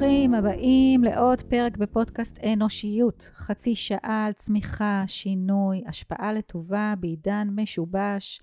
[0.00, 3.30] ברוכים הבאים לעוד פרק בפודקאסט אנושיות.
[3.34, 8.42] חצי שעה על צמיחה, שינוי, השפעה לטובה בעידן משובש,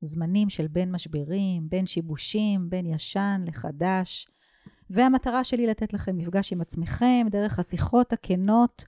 [0.00, 4.28] זמנים של בין משברים, בין שיבושים, בין ישן לחדש.
[4.90, 8.84] והמטרה שלי לתת לכם מפגש עם עצמכם דרך השיחות הכנות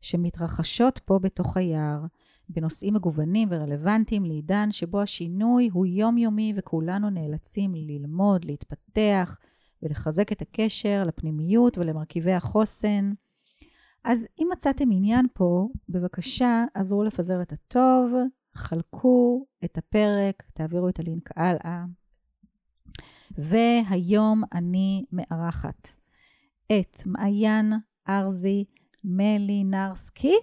[0.00, 2.00] שמתרחשות פה בתוך היער,
[2.48, 9.38] בנושאים מגוונים ורלוונטיים לעידן שבו השינוי הוא יומיומי וכולנו נאלצים ללמוד, להתפתח,
[9.82, 13.12] ולחזק את הקשר לפנימיות ולמרכיבי החוסן.
[14.04, 18.12] אז אם מצאתם עניין פה, בבקשה עזרו לפזר את הטוב,
[18.54, 21.84] חלקו את הפרק, תעבירו את הלינק הלאה.
[23.30, 25.88] והיום אני מארחת
[26.66, 27.72] את מעיין
[28.08, 28.64] ארזי
[29.04, 30.34] מלינרסקי.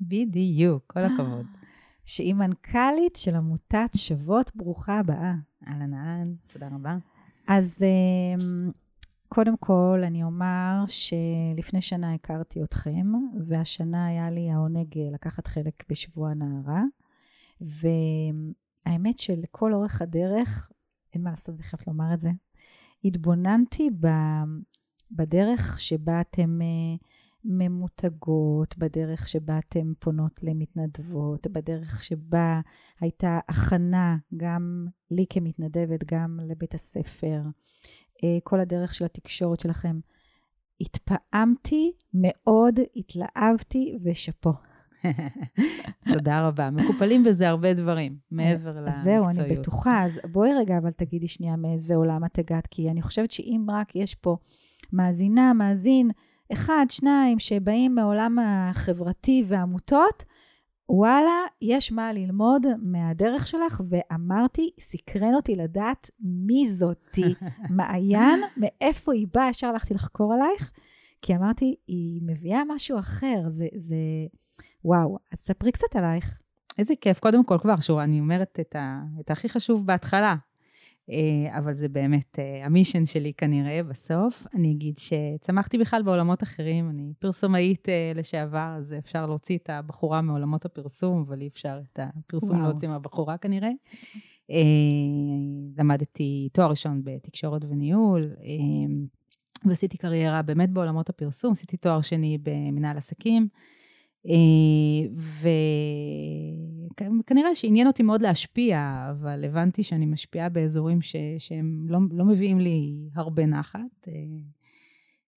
[0.00, 1.46] בדיוק, כל הכבוד.
[2.04, 5.34] שהיא מנכ"לית של עמותת שוות, ברוכה הבאה.
[5.68, 6.96] אהלן אהלן, תודה רבה.
[7.48, 8.70] אז אמ,
[9.28, 13.06] קודם כל, אני אומר שלפני שנה הכרתי אתכם,
[13.46, 16.82] והשנה היה לי העונג לקחת חלק בשבוע הנערה,
[17.60, 20.72] והאמת שלכל אורך הדרך,
[21.14, 22.30] אין מה לעשות, אני חייבת לומר את זה,
[23.04, 23.90] התבוננתי
[25.10, 26.96] בדרך שבה אתם אה,
[27.44, 32.60] ממותגות, בדרך שבה אתם פונות למתנדבות, בדרך שבה
[33.00, 37.42] הייתה הכנה גם לי כמתנדבת, גם לבית הספר,
[38.24, 40.00] אה, כל הדרך של התקשורת שלכם.
[40.80, 44.52] התפעמתי מאוד, התלהבתי ושאפו.
[46.12, 46.70] תודה רבה.
[46.70, 49.04] מקופלים בזה הרבה דברים, מעבר למקצועיות.
[49.04, 50.04] זהו, אני בטוחה.
[50.04, 53.96] אז בואי רגע, אבל תגידי שנייה מאיזה עולם את הגעת, כי אני חושבת שאם רק
[53.96, 54.36] יש פה
[54.92, 56.10] מאזינה, מאזין,
[56.52, 60.24] אחד, שניים, שבאים מעולם החברתי והעמותות,
[60.88, 67.34] וואלה, יש מה ללמוד מהדרך שלך, ואמרתי, סקרן אותי לדעת מי זאתי.
[67.76, 70.70] מעיין, מאיפה היא באה, ישר הלכתי לחקור עלייך,
[71.22, 73.96] כי אמרתי, היא מביאה משהו אחר, זה, זה,
[74.84, 75.18] וואו.
[75.32, 76.38] אז ספרי קצת עלייך.
[76.78, 77.18] איזה כיף.
[77.18, 80.34] קודם כל, כבר, שורה, אני אומרת את, ה, את הכי חשוב בהתחלה.
[81.10, 84.46] אה, אבל זה באמת אה, המישן שלי כנראה בסוף.
[84.54, 90.22] אני אגיד שצמחתי בכלל בעולמות אחרים, אני פרסומאית אה, לשעבר, אז אפשר להוציא את הבחורה
[90.22, 92.68] מעולמות הפרסום, אבל אי אפשר את הפרסום וואו.
[92.68, 93.70] להוציא מהבחורה כנראה.
[95.78, 98.30] למדתי תואר ראשון בתקשורת וניהול,
[99.64, 103.48] ועשיתי קריירה באמת בעולמות הפרסום, עשיתי תואר שני במנהל עסקים.
[104.28, 105.44] אה,
[107.20, 111.16] וכנראה שעניין אותי מאוד להשפיע, אבל הבנתי שאני משפיעה באזורים ש...
[111.38, 114.08] שהם לא, לא מביאים לי הרבה נחת.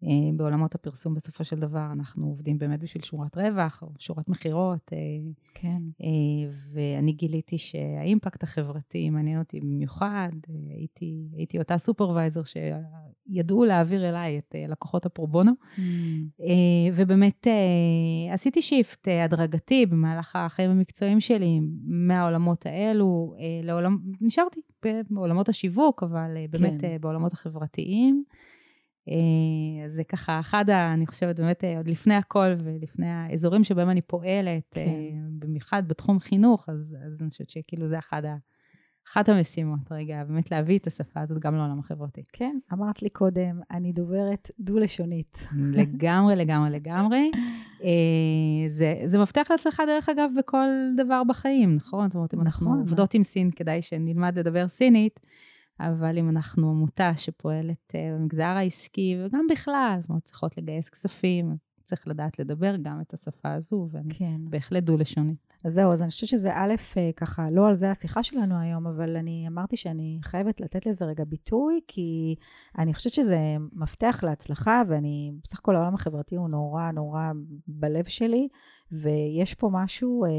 [0.03, 4.91] אה, בעולמות הפרסום בסופו של דבר אנחנו עובדים באמת בשביל שורת רווח או שורת מכירות.
[4.93, 4.97] אה,
[5.53, 5.81] כן.
[6.01, 10.29] אה, ואני גיליתי שה impact החברתי מעניין אותי במיוחד.
[10.69, 15.51] הייתי, הייתי אותה supervisor שידעו להעביר אליי את לקוחות ה pro bono.
[15.51, 15.81] Mm.
[16.95, 17.47] ובאמת
[18.33, 24.61] עשיתי shift הדרגתי במהלך החיים המקצועיים שלי מהעולמות האלו לעולם, נשארתי
[25.09, 26.97] בעולמות השיווק, אבל באמת כן.
[27.01, 28.23] בעולמות החברתיים.
[29.09, 33.90] אה, אז זה ככה אחד, אני חושבת, באמת אה, עוד לפני הכל ולפני האזורים שבהם
[33.90, 35.40] אני פועלת, אה, כן.
[35.40, 38.35] במיוחד בתחום חינוך, אז, אז אני חושבת שכאילו זה אחד ה...
[39.12, 42.22] אחת המשימות, רגע, באמת להביא את השפה הזאת גם לעולם החברתי.
[42.34, 45.47] כן, אמרת לי קודם, אני דוברת דו-לשונית.
[45.74, 47.31] לגמרי, לגמרי, לגמרי.
[48.68, 52.01] זה, זה מפתח להצלחה, דרך אגב, בכל דבר בחיים, נכון?
[52.01, 52.79] זאת אומרת, אם אנחנו נכון.
[52.79, 55.19] עובדות עם סין, כדאי שנלמד לדבר סינית.
[55.79, 61.57] אבל אם אנחנו עמותה שפועלת uh, במגזר העסקי וגם בכלל, אומרת, צריכות לגייס כספים,
[61.88, 64.41] צריך לדעת לדבר גם את השפה הזו, ואני כן.
[64.49, 65.47] בהחלט דו-לשונית.
[65.65, 68.88] אז זהו, אז אני חושבת שזה א', אה, ככה, לא על זה השיחה שלנו היום,
[68.88, 72.35] אבל אני אמרתי שאני חייבת לתת לזה רגע ביטוי, כי
[72.77, 73.38] אני חושבת שזה
[73.73, 77.31] מפתח להצלחה, ואני, בסך הכל העולם החברתי הוא נורא נורא
[77.68, 78.47] בלב שלי,
[78.91, 80.25] ויש פה משהו...
[80.25, 80.29] אה,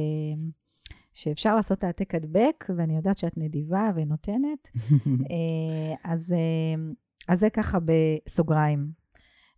[1.19, 4.70] שאפשר לעשות העתק הדבק, ואני יודעת שאת נדיבה ונותנת.
[5.31, 6.93] אה, אז, אה,
[7.29, 8.91] אז זה ככה בסוגריים.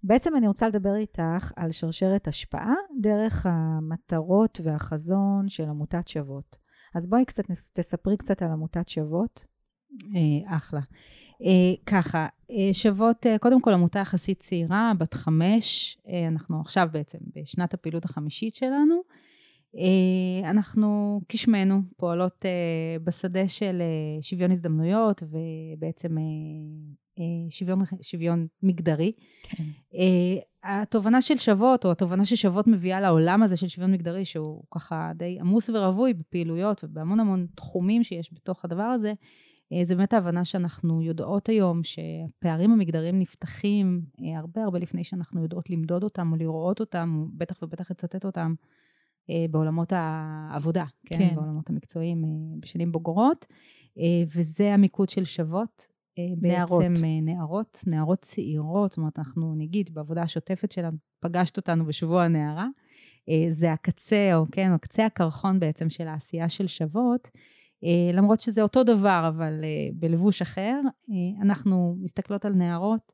[0.03, 6.57] בעצם אני רוצה לדבר איתך על שרשרת השפעה דרך המטרות והחזון של עמותת שוות.
[6.95, 9.45] אז בואי קצת, תספרי קצת על עמותת שוות.
[10.15, 10.81] אה, אחלה.
[11.87, 12.27] ככה,
[12.73, 15.99] שוות, קודם כל עמותה יחסית צעירה, בת חמש,
[16.29, 19.01] אנחנו עכשיו בעצם בשנת הפעילות החמישית שלנו.
[19.77, 26.17] אה, אנחנו כשמנו פועלות אה, בשדה של אה, שוויון הזדמנויות ובעצם
[27.51, 29.13] שוויון, שוויון מגדרי.
[29.43, 29.65] כן.
[30.65, 35.39] התובנה של שוות, או התובנה ששוות מביאה לעולם הזה של שוויון מגדרי, שהוא ככה די
[35.41, 39.13] עמוס ורווי בפעילויות ובהמון המון תחומים שיש בתוך הדבר הזה,
[39.83, 44.03] זה באמת ההבנה שאנחנו יודעות היום שהפערים המגדריים נפתחים
[44.37, 48.55] הרבה הרבה לפני שאנחנו יודעות למדוד אותם או לראות אותם, בטח ובטח לצטט אותם
[49.51, 51.19] בעולמות העבודה, כן?
[51.19, 51.35] כן.
[51.35, 52.25] בעולמות המקצועיים
[52.61, 53.47] בשנים בוגרות,
[54.35, 55.87] וזה המיקוד של שוות.
[56.41, 56.83] נערות.
[56.83, 62.67] בעצם נערות, נערות צעירות, זאת אומרת, אנחנו נגיד, בעבודה השוטפת שלנו, פגשת אותנו בשבוע הנערה,
[63.51, 67.29] זה הקצה, או כן, או קצה הקרחון בעצם של העשייה של שוות.
[67.85, 70.81] אה, למרות שזה אותו דבר, אבל אה, בלבוש אחר.
[71.11, 73.13] אה, אנחנו מסתכלות על נערות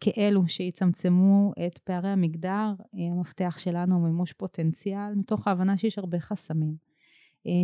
[0.00, 2.72] כאלו שיצמצמו את פערי המגדר.
[2.92, 6.74] המפתח שלנו הוא מימוש פוטנציאל, מתוך ההבנה שיש הרבה חסמים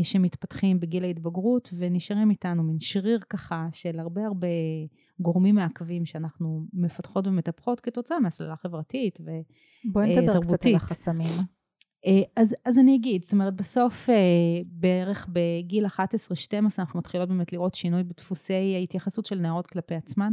[0.03, 4.47] שמתפתחים בגיל ההתבגרות ונשארים איתנו, מין שריר ככה של הרבה הרבה
[5.21, 9.93] גורמים מעכבים שאנחנו מפתחות ומטפחות כתוצאה מהסללה חברתית ותרבותית.
[9.93, 11.33] בואי נדבר קצת על החסמים.
[12.07, 14.15] אה, אז, אז אני אגיד, זאת אומרת, בסוף אה,
[14.67, 15.89] בערך בגיל 11-12
[16.79, 20.33] אנחנו מתחילות באמת לראות שינוי בדפוסי ההתייחסות של נערות כלפי עצמן.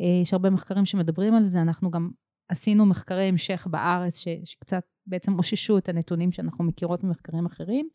[0.00, 2.10] אה, יש הרבה מחקרים שמדברים על זה, אנחנו גם
[2.48, 7.88] עשינו מחקרי המשך בארץ ש, שקצת בעצם אוששו את הנתונים שאנחנו מכירות ממחקרים אחרים,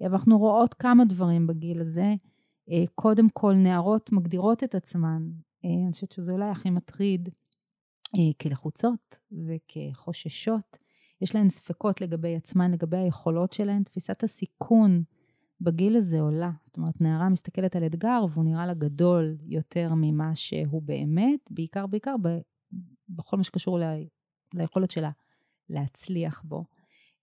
[0.00, 2.14] אבל אנחנו רואות כמה דברים בגיל הזה.
[2.94, 5.22] קודם כל, נערות מגדירות את עצמן,
[5.64, 7.28] אני חושבת שזה אולי הכי מטריד,
[8.42, 10.78] כלחוצות וכחוששות.
[11.20, 15.02] יש להן ספקות לגבי עצמן, לגבי היכולות שלהן, תפיסת הסיכון
[15.60, 16.50] בגיל הזה עולה.
[16.64, 21.86] זאת אומרת, נערה מסתכלת על אתגר והוא נראה לה גדול יותר ממה שהוא באמת, בעיקר
[21.86, 22.38] בעיקר ב,
[23.08, 23.82] בכל מה שקשור ל,
[24.54, 25.10] ליכולת שלה
[25.68, 26.64] להצליח בו.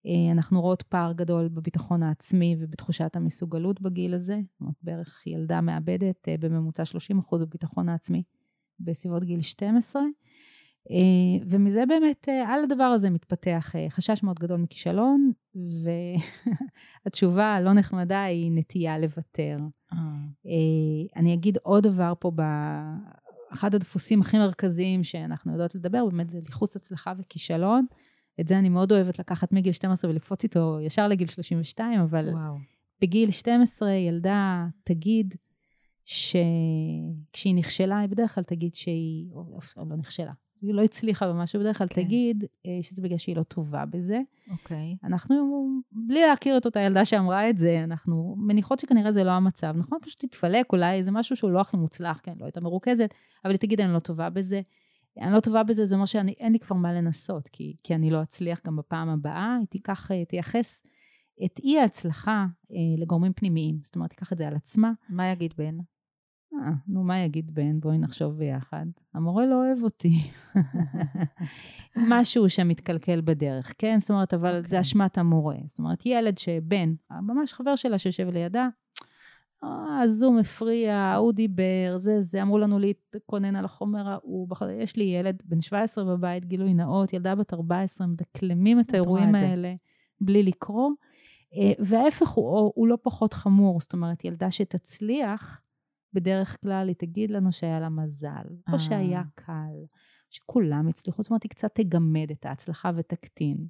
[0.06, 4.40] אה, אנחנו רואות פער גדול בביטחון העצמי ובתחושת המסוגלות בגיל הזה.
[4.52, 6.84] זאת אומרת, בערך ילדה מאבדת אה, בממוצע
[7.34, 8.24] 30% בביטחון העצמי
[8.80, 10.02] בסביבות גיל 12.
[10.92, 15.32] אה, ומזה באמת, אה, על הדבר הזה מתפתח אה, חשש מאוד גדול מכישלון,
[17.06, 19.58] והתשובה הלא נחמדה היא נטייה לוותר.
[21.16, 22.32] אני אגיד עוד דבר פה,
[23.54, 27.86] אחד הדפוסים הכי מרכזיים שאנחנו יודעות לדבר, באמת זה ליחוס הצלחה וכישלון.
[28.40, 32.56] את זה אני מאוד אוהבת לקחת מגיל 12 ולקפוץ איתו ישר לגיל 32, אבל וואו.
[33.02, 35.36] בגיל 12 ילדה תגיד
[36.04, 40.32] שכשהיא נכשלה, היא בדרך כלל תגיד שהיא, או, או לא נכשלה,
[40.62, 42.04] היא לא הצליחה במשהו, בדרך כלל כן.
[42.04, 44.20] תגיד אה, שזה בגלל שהיא לא טובה בזה.
[44.52, 44.96] אוקיי.
[45.04, 49.74] אנחנו, בלי להכיר את אותה ילדה שאמרה את זה, אנחנו מניחות שכנראה זה לא המצב.
[49.78, 50.00] נכון?
[50.02, 53.14] פשוט תתפלק, אולי זה משהו שהוא לא הכי מוצלח, כן, לא הייתה מרוכזת,
[53.46, 54.62] אבל היא תגיד, אני לא טובה בזה.
[55.22, 58.22] אני לא טובה בזה, זה אומר שאין לי כבר מה לנסות, כי, כי אני לא
[58.22, 59.56] אצליח גם בפעם הבאה.
[59.60, 60.84] היא תיקח, אה, תייחס
[61.46, 63.80] את אי ההצלחה אה, לגורמים פנימיים.
[63.84, 64.92] זאת אומרת, תיקח את זה על עצמה.
[65.10, 65.78] מה יגיד בן?
[66.54, 67.80] אה, נו, מה יגיד בן?
[67.80, 68.86] בואי נחשוב ביחד.
[69.14, 70.22] המורה לא אוהב אותי.
[71.96, 73.98] משהו שמתקלקל בדרך, כן?
[74.00, 74.62] זאת אומרת, אבל okay.
[74.62, 74.80] זה אוקיי.
[74.80, 75.56] אשמת המורה.
[75.66, 78.68] זאת אומרת, ילד שבן, ממש חבר שלה שיושב לידה,
[79.64, 84.48] אה, הזום הפריע, ההוא דיבר, זה זה, אמרו לנו להתכונן על החומר ההוא.
[84.82, 89.74] יש לי ילד בן 17 בבית, גילוי נאות, ילדה בת 14, מדקלמים את האירועים האלה
[90.22, 90.90] בלי לקרוא.
[91.56, 95.62] אה, וההפך הוא, הוא לא פחות חמור, זאת אומרת, ילדה שתצליח,
[96.14, 98.80] בדרך כלל היא תגיד לנו שהיה לה מזל, או אה.
[98.80, 99.86] שהיה קל,
[100.30, 103.68] שכולם הצליחו, זאת אומרת, היא קצת תגמד את ההצלחה ותקטין.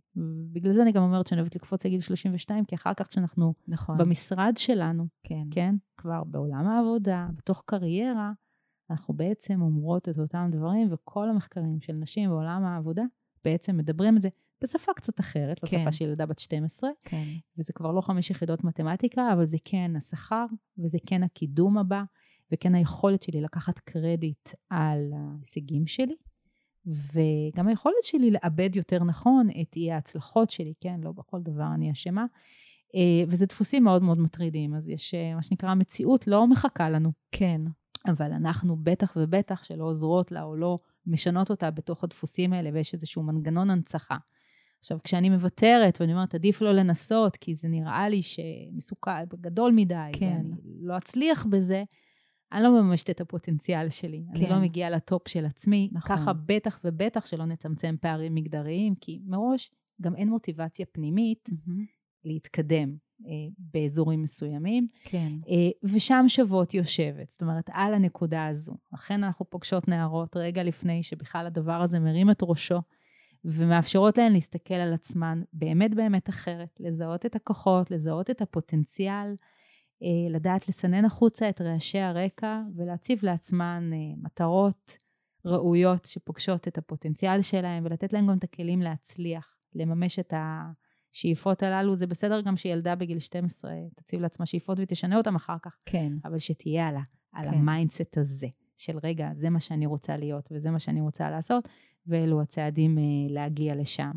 [0.51, 3.97] בגלל זה אני גם אומרת שאני אוהבת לקפוץ לגיל 32, כי אחר כך כשאנחנו נכון.
[3.97, 5.44] במשרד שלנו, כן.
[5.52, 8.31] כן, כבר בעולם העבודה, בתוך קריירה,
[8.90, 13.04] אנחנו בעצם אומרות את אותם דברים, וכל המחקרים של נשים בעולם העבודה
[13.45, 14.30] בעצם מדברים את זה
[14.64, 15.81] בשפה קצת אחרת, לא כן.
[15.81, 17.23] שפה של ילדה בת 12, כן.
[17.57, 20.45] וזה כבר לא חמש יחידות מתמטיקה, אבל זה כן השכר,
[20.78, 22.04] וזה כן הקידום הבא,
[22.51, 26.16] וכן היכולת שלי לקחת קרדיט על ההישגים שלי,
[26.85, 31.92] וגם היכולת שלי לאבד יותר נכון את אי ההצלחות שלי, כן, לא בכל דבר אני
[31.92, 32.25] אשמה.
[32.95, 37.11] אה, וזה דפוסים מאוד מאוד מטרידים, אז יש אה, מה שנקרא, המציאות לא מחכה לנו.
[37.31, 37.61] כן.
[38.07, 42.94] אבל אנחנו בטח ובטח שלא עוזרות לה או לא משנות אותה בתוך הדפוסים האלה, ויש
[42.94, 44.18] איזשהו מנגנון הנצחה.
[44.80, 49.95] עכשיו, כשאני מוותרת ואני אומרת, עדיף לא לנסות, כי זה נראה לי שמסוכן, גדול מדי,
[50.13, 50.42] כן.
[50.44, 50.51] ואני
[50.81, 51.83] לא אצליח בזה,
[52.51, 54.23] אני לא מממשת את הפוטנציאל שלי.
[54.33, 54.39] כן.
[54.42, 55.89] אני לא מגיעה לטופ של עצמי.
[55.92, 56.18] נכון.
[56.18, 61.71] ככה בטח ובטח שלא נצמצם פערים מגדריים, כי מראש גם אין מוטיבציה פנימית mm-hmm.
[62.25, 64.87] להתקדם אה, באזורים מסוימים.
[65.04, 65.31] כן.
[65.49, 68.73] אה, ושם שוות יושבת, זאת אומרת, על הנקודה הזו.
[68.95, 72.81] אכן אנחנו פוגשות נערות רגע לפני שבכלל הדבר הזה מרים את ראשו.
[73.45, 79.35] ומאפשרות להן להסתכל על עצמן באמת באמת אחרת, לזהות את הכוחות, לזהות את הפוטנציאל,
[80.30, 84.97] לדעת לסנן החוצה את רעשי הרקע ולהציב לעצמן אה, מטרות
[85.45, 90.33] ראויות שפוגשות את הפוטנציאל שלהם ולתת להם גם את הכלים להצליח, לממש את
[91.13, 91.95] השאיפות הללו.
[91.95, 95.77] זה בסדר גם שילדה בגיל 12 תציב לעצמה שאיפות ותשנה אותן אחר כך.
[95.85, 96.13] כן.
[96.25, 97.01] אבל שתהיה לה
[97.31, 97.54] על כן.
[97.54, 101.68] ה mindset הזה, של רגע, זה מה שאני רוצה להיות וזה מה שאני רוצה לעשות,
[102.07, 104.11] ואלו הצעדים אה, להגיע לשם.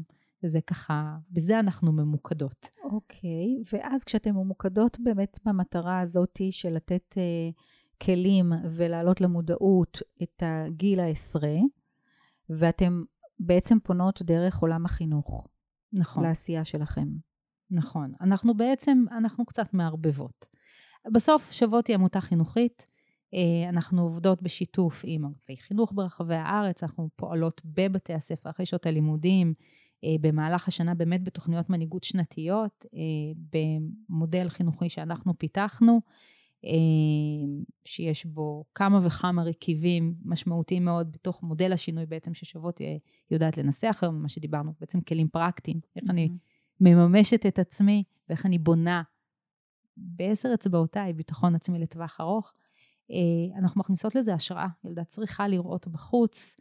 [0.44, 2.68] וזה ככה, בזה אנחנו ממוקדות.
[2.84, 7.50] אוקיי, ואז כשאתן ממוקדות באמת במטרה הזאת של לתת אה,
[8.02, 11.56] כלים ולהעלות למודעות את הגיל העשרה,
[12.50, 13.02] ואתן
[13.38, 15.48] בעצם פונות דרך עולם החינוך
[15.92, 16.24] נכון.
[16.24, 17.08] לעשייה שלכם.
[17.70, 18.12] נכון.
[18.20, 20.46] אנחנו בעצם, אנחנו קצת מערבבות.
[21.12, 22.86] בסוף שוות היא עמותה חינוכית.
[23.34, 28.86] אה, אנחנו עובדות בשיתוף עם אגפי חינוך ברחבי הארץ, אנחנו פועלות בבתי הספר אחרי שעות
[28.86, 29.54] הלימודים,
[30.20, 33.00] במהלך השנה באמת בתוכניות מנהיגות שנתיות, אה,
[34.08, 36.00] במודל חינוכי שאנחנו פיתחנו,
[37.84, 42.80] שיש בו כמה וכמה רכיבים משמעותיים מאוד בתוך מודל השינוי בעצם ששוות
[43.30, 46.28] יודעת לנסח היום, מה שדיברנו, בעצם כלים פרקטיים, איך אני
[46.80, 49.02] מממשת את עצמי ואיך אני בונה
[49.96, 52.54] בעשר אצבעותיי ביטחון עצמי לטווח ארוך.
[53.10, 54.66] אה, אנחנו מכניסות לזה השראה.
[54.84, 56.56] ילדה צריכה לראות בחוץ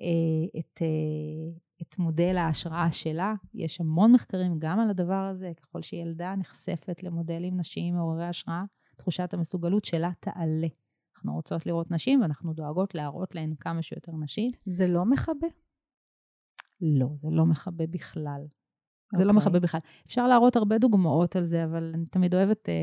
[0.00, 3.34] אה, את, אה, את מודל ההשראה שלה.
[3.54, 5.52] יש המון מחקרים גם על הדבר הזה.
[5.56, 8.64] ככל שילדה נחשפת למודלים נשיים מעוררי השראה,
[8.96, 10.68] תחושת המסוגלות שלה תעלה.
[11.16, 14.50] אנחנו רוצות לראות נשים ואנחנו דואגות להראות להן כמה שיותר נשים.
[14.66, 15.46] זה לא מכבה?
[16.80, 18.46] לא, זה לא מכבה בכלל.
[19.16, 19.24] זה okay.
[19.24, 19.38] לא אוקיי.
[19.38, 19.80] מכבה בכלל.
[20.06, 22.74] אפשר להראות הרבה דוגמאות על זה, אבל אני תמיד אוהבת, אה,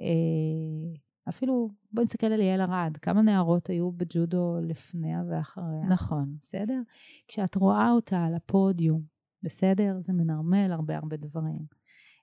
[0.00, 0.94] אה,
[1.28, 5.80] אפילו, בואי נסתכל על יעל ארד, כמה נערות היו בג'ודו לפניה ואחריה.
[5.88, 6.36] נכון.
[6.42, 6.80] בסדר?
[7.28, 9.02] כשאת רואה אותה על הפודיום,
[9.42, 9.96] בסדר?
[10.00, 11.78] זה מנרמל הרבה הרבה דברים.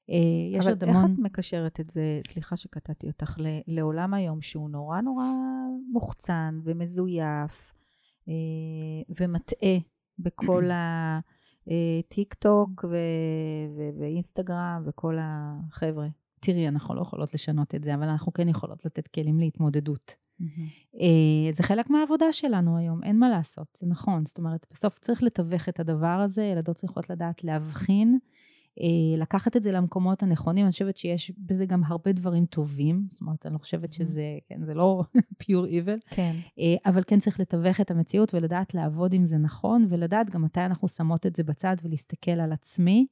[0.09, 0.95] אה, יש עוד המון...
[0.95, 5.25] אבל איך את מקשרת את זה, סליחה שקטעתי אותך, לעולם היום שהוא נורא נורא
[5.91, 7.74] מוחצן ומזויף
[8.27, 8.33] אה,
[9.19, 9.77] ומטעה
[10.19, 11.19] בכל ה...
[11.71, 12.85] אה, טוק
[14.00, 16.07] ואינסטגרם וכל החבר'ה.
[16.46, 20.16] תראי, אנחנו לא יכולות לשנות את זה, אבל אנחנו כן יכולות לתת כלים להתמודדות.
[20.42, 21.02] Mm-hmm.
[21.52, 24.25] זה חלק מהעבודה שלנו היום, אין מה לעשות, זה נכון.
[24.25, 28.18] זאת אומרת, בסוף צריך לתווך את הדבר הזה, ילדות צריכות לדעת להבחין
[28.82, 33.22] אה, לקחת את זה למקומות הנכונים, אני חושבת שיש בזה גם הרבה דברים טובים, זאת
[33.22, 35.04] אומרת, אני לא חושבת שזה, כן, זה לא
[35.44, 36.36] pure evil, כן.
[36.60, 40.60] אה, אבל כן צריך לתווך את המציאות ולדעת לעבוד עם זה נכון, ולדעת גם מתי
[40.60, 43.08] אנחנו שמות את זה בצד ולהסתכל על עצמי.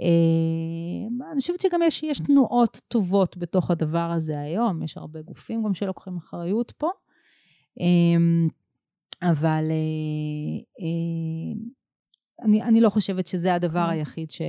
[0.00, 5.64] אה, אני חושבת שגם יש, יש תנועות טובות בתוך הדבר הזה היום, יש הרבה גופים
[5.64, 6.90] גם שלוקחים אחריות פה.
[9.22, 9.70] אבל
[12.42, 13.90] אני, אני לא חושבת שזה הדבר כן.
[13.90, 14.42] היחיד ש,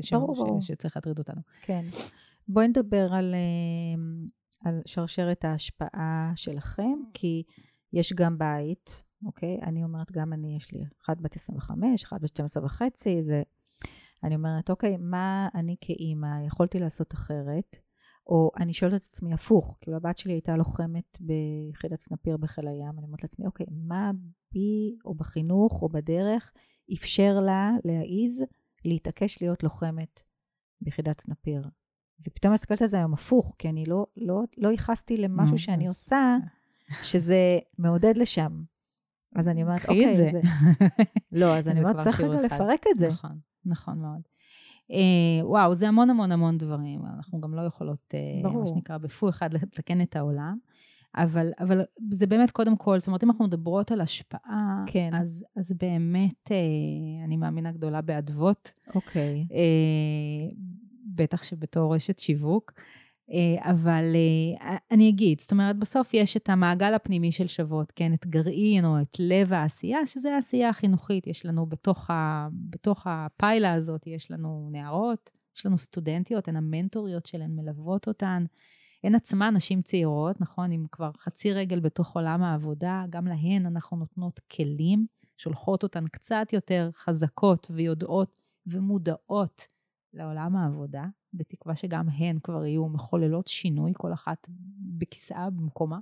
[0.00, 0.66] ש, ברור, ש.
[0.66, 1.40] שצריך להטריד אותנו.
[1.62, 1.84] כן.
[2.48, 7.42] בואי נדבר על, אה, על שרשרת ההשפעה שלכם, כי
[7.92, 9.58] יש גם בית, אוקיי?
[9.62, 13.42] אני אומרת, גם אני, יש לי אחת בת 25, אחת בת 12 וחצי, זה...
[14.24, 17.76] אני אומרת, אוקיי, מה אני כאימא יכולתי לעשות אחרת?
[18.26, 22.98] או אני שואלת את עצמי הפוך, כאילו הבת שלי הייתה לוחמת ביחידת סנפיר בחיל הים,
[22.98, 24.10] אני אומרת לעצמי, אוקיי, מה
[24.52, 26.52] בי, או בחינוך, או בדרך,
[26.94, 28.44] אפשר לה להעיז
[28.84, 30.22] להתעקש להיות לוחמת
[30.80, 31.62] ביחידת סנפיר.
[32.20, 35.88] אז פתאום מסתכלת על זה היום הפוך, כי אני לא, לא, לא ייחסתי למשהו שאני
[35.88, 36.36] עושה,
[37.02, 38.62] שזה מעודד לשם.
[39.36, 40.30] אז אני אומרת, אוקיי, זה.
[40.32, 40.40] זה...
[41.32, 43.08] לא, אז אני אומרת, צריך רגע לפרק את זה.
[43.08, 44.20] נכון, נכון מאוד.
[44.90, 47.00] אה, וואו, זה המון המון המון דברים.
[47.16, 50.58] אנחנו גם לא יכולות, אה, מה שנקרא, בפו אחד לתקן את העולם.
[51.16, 55.10] אבל, אבל זה באמת קודם כל, זאת אומרת, אם אנחנו מדברות על השפעה, כן.
[55.14, 58.72] אז, אז באמת אה, אני מאמינה גדולה באדוות.
[58.94, 59.46] אוקיי.
[59.52, 60.50] אה,
[61.06, 62.72] בטח שבתור רשת שיווק.
[63.30, 68.14] אה, אבל אה, אני אגיד, זאת אומרת, בסוף יש את המעגל הפנימי של שוות, כן?
[68.14, 71.26] את גרעין או את לב העשייה, שזה העשייה החינוכית.
[71.26, 77.26] יש לנו בתוך, ה, בתוך הפיילה הזאת, יש לנו נערות, יש לנו סטודנטיות, הן המנטוריות
[77.26, 78.44] שלהן, מלוות אותן.
[79.04, 83.96] הן עצמן נשים צעירות, נכון, עם כבר חצי רגל בתוך עולם העבודה, גם להן אנחנו
[83.96, 89.66] נותנות כלים, שולחות אותן קצת יותר חזקות ויודעות ומודעות
[90.14, 94.48] לעולם העבודה, בתקווה שגם הן כבר יהיו מחוללות שינוי, כל אחת
[94.98, 95.98] בכיסאה במקומה.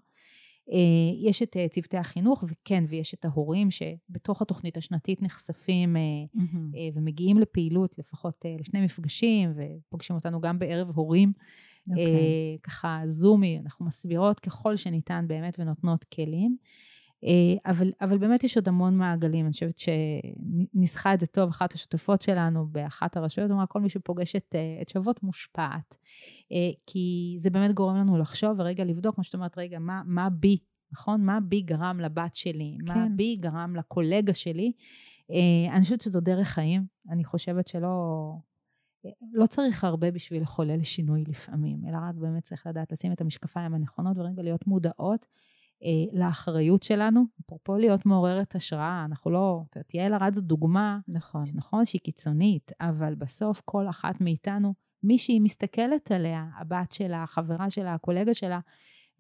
[0.72, 6.76] אה, יש את אה, צוותי החינוך, וכן, ויש את ההורים שבתוך התוכנית השנתית נחשפים mm-hmm.
[6.94, 11.32] ומגיעים לפעילות, לפחות לשני מפגשים, ופוגשים אותנו גם בערב הורים.
[11.36, 11.90] Okay.
[11.90, 12.06] אוקיי.
[12.06, 16.56] אה, ככה זומי, אנחנו מסבירות ככל שניתן באמת ונותנות כלים.
[17.24, 21.72] אה, אבל, אבל באמת יש עוד המון מעגלים, אני חושבת שניסחה את זה טוב, אחת
[21.72, 25.96] השותפות שלנו באחת הרשויות, אמרה, כל מי שפוגש את, אה, את שוות מושפעת.
[26.52, 30.30] אה, כי זה באמת גורם לנו לחשוב ורגע לבדוק, כמו שאת אומרת, רגע, מה, מה
[30.30, 30.58] בי,
[30.92, 31.24] נכון?
[31.24, 32.76] מה בי גרם לבת שלי?
[32.86, 32.98] כן.
[32.98, 34.72] מה בי גרם לקולגה שלי?
[35.72, 38.32] אני חושבת שזו דרך חיים, אני חושבת שלא...
[39.32, 43.74] לא צריך הרבה בשביל לחולל שינוי לפעמים, אלא רק באמת צריך לדעת לשים את המשקפיים
[43.74, 45.26] הנכונות ורגע להיות מודעות
[46.12, 47.24] לאחריות שלנו.
[47.40, 51.44] אפרופו להיות מעוררת השראה, אנחנו לא, את יודעת, יעל ארד זו דוגמה, נכון.
[51.54, 57.70] נכון שהיא קיצונית, אבל בסוף כל אחת מאיתנו, מי שהיא מסתכלת עליה, הבת שלה, החברה
[57.70, 58.60] שלה, הקולגה שלה,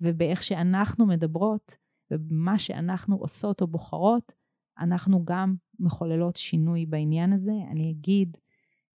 [0.00, 1.76] ובאיך שאנחנו מדברות,
[2.10, 4.32] ובמה שאנחנו עושות או בוחרות,
[4.78, 7.52] אנחנו גם מחוללות שינוי בעניין הזה.
[7.70, 8.36] אני אגיד,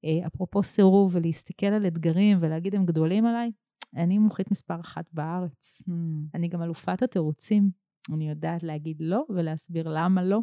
[0.06, 3.52] אה, אפרופו סירוב ולהסתכל על אתגרים ולהגיד הם גדולים עליי,
[3.96, 5.82] אני מומחית מספר אחת בארץ.
[5.82, 5.92] Mm.
[6.34, 7.72] אני גם אלופת התירוצים.
[8.14, 10.40] אני יודעת להגיד לא ולהסביר למה לא,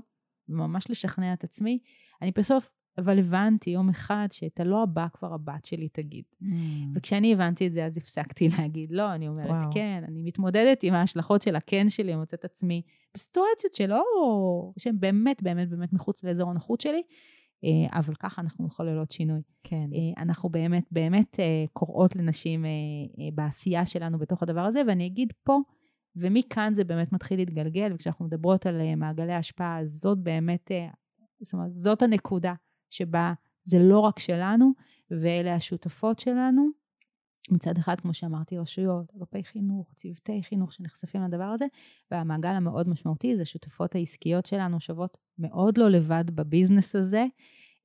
[0.49, 1.79] וממש לשכנע את עצמי.
[2.23, 6.25] אני בסוף, אבל הבנתי יום אחד שאת הלא הבא כבר הבת שלי תגיד.
[6.43, 6.47] Mm.
[6.95, 9.73] וכשאני הבנתי את זה, אז הפסקתי להגיד לא, אני אומרת וואו.
[9.73, 12.83] כן, אני מתמודדת עם ההשלכות של הכן שלי, אני מוצאת עצמי
[13.15, 14.03] בסיטואציות שלא,
[14.79, 17.03] שהן באמת באמת באמת מחוץ לאזור הנוחות שלי,
[17.93, 19.43] אבל ככה אנחנו מחוללות שינוי.
[19.65, 19.91] כן.
[19.95, 22.65] אה, אנחנו באמת באמת אה, קוראות לנשים
[23.35, 25.59] בעשייה שלנו בתוך הדבר הזה, ואני אגיד פה,
[26.17, 30.71] ומכאן זה באמת מתחיל להתגלגל, וכשאנחנו מדברות על מעגלי השפעה, זאת באמת,
[31.41, 32.55] זאת אומרת, זאת הנקודה
[32.91, 33.33] שבה
[33.65, 34.73] זה לא רק שלנו,
[35.11, 36.84] ואלה השותפות שלנו.
[37.51, 41.65] מצד אחד, כמו שאמרתי, רשויות, אגפי חינוך, צוותי חינוך שנחשפים לדבר הזה,
[42.11, 47.27] והמעגל המאוד משמעותי זה השותפות העסקיות שלנו שוות מאוד לא לבד בביזנס הזה.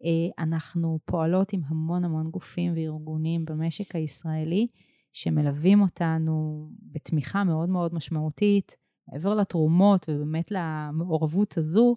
[0.03, 4.67] אה, אנחנו פועלות עם המון המון גופים וארגונים במשק הישראלי,
[5.11, 11.95] שמלווים אותנו בתמיכה מאוד מאוד משמעותית, מעבר לתרומות ובאמת למעורבות הזו,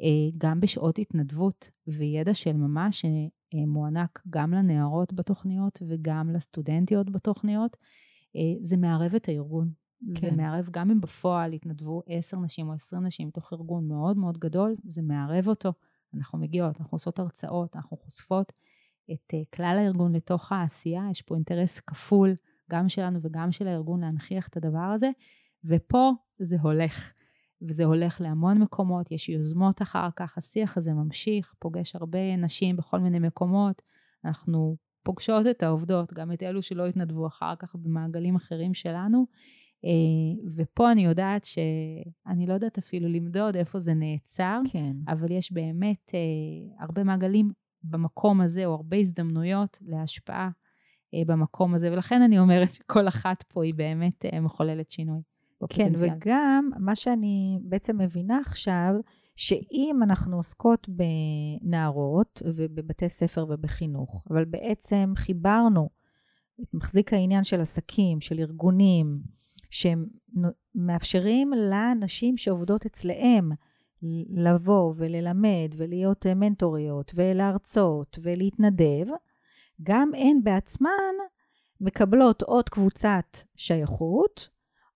[0.00, 3.04] אה, גם בשעות התנדבות וידע של ממש
[3.52, 7.76] שמוענק גם לנערות בתוכניות וגם לסטודנטיות בתוכניות,
[8.36, 9.70] אה, זה מערב את הארגון.
[10.14, 10.30] כן.
[10.30, 14.38] זה מערב, גם אם בפועל התנדבו עשר נשים או עשרים נשים מתוך ארגון מאוד מאוד
[14.38, 15.72] גדול, זה מערב אותו.
[16.14, 18.52] אנחנו מגיעות, אנחנו עושות הרצאות, אנחנו חושפות
[19.12, 22.34] את uh, כלל הארגון לתוך העשייה, יש פה אינטרס כפול,
[22.70, 25.10] גם שלנו וגם של הארגון להנכיח את הדבר הזה,
[25.64, 27.12] ופה זה הולך.
[27.68, 32.98] וזה הולך להמון מקומות, יש יוזמות אחר כך, השיח הזה ממשיך, פוגש הרבה נשים בכל
[32.98, 33.82] מיני מקומות,
[34.24, 39.26] אנחנו פוגשות את העובדות, גם את אלו שלא התנדבו אחר כך במעגלים אחרים שלנו,
[39.84, 44.96] אה, ופה אני יודעת שאני לא יודעת אפילו למדוד איפה זה נעצר, כן.
[45.08, 50.50] אבל יש באמת אה, הרבה מעגלים במקום הזה, או הרבה הזדמנויות להשפעה
[51.14, 55.20] אה, במקום הזה, ולכן אני אומרת שכל אחת פה היא באמת מחוללת שינוי.
[55.68, 58.94] כן, וגם מה שאני בעצם מבינה עכשיו,
[59.36, 65.88] שאם אנחנו עוסקות בנערות ובבתי ספר ובחינוך, אבל בעצם חיברנו
[66.62, 69.20] את מחזיק העניין של עסקים, של ארגונים,
[69.70, 73.50] שמאפשרים לנשים שעובדות אצלהם
[74.28, 79.06] לבוא וללמד ולהיות מנטוריות ולהרצות ולהתנדב,
[79.82, 81.12] גם הן בעצמן
[81.80, 84.48] מקבלות עוד קבוצת שייכות,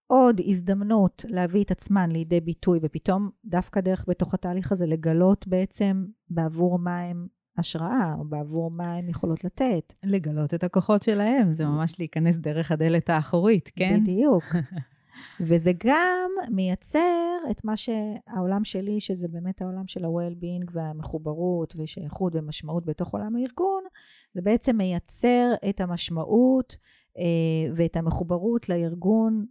[0.07, 6.07] עוד הזדמנות להביא את עצמן לידי ביטוי, ופתאום דווקא דרך בתוך התהליך הזה לגלות בעצם
[6.31, 7.27] בעבור מה הם
[7.59, 9.92] השראה, או בעבור מה הן יכולות לתת.
[10.05, 14.01] לגלות את הכוחות שלהם, זה ממש להיכנס דרך הדלת האחורית, כן?
[14.01, 14.45] בדיוק.
[15.40, 22.85] וזה גם מייצר את מה שהעולם שלי, שזה באמת העולם של ה-well-being והמחוברות ושייכות ומשמעות
[22.85, 23.83] בתוך עולם הארגון,
[24.35, 26.77] זה בעצם מייצר את המשמעות
[27.19, 29.47] אה, ואת המחוברות לארגון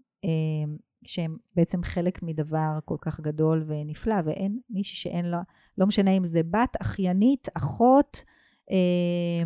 [1.04, 5.42] שהם בעצם חלק מדבר כל כך גדול ונפלא, ואין מישהי שאין לה,
[5.78, 8.24] לא משנה אם זה בת, אחיינית, אחות,
[8.72, 9.44] אה,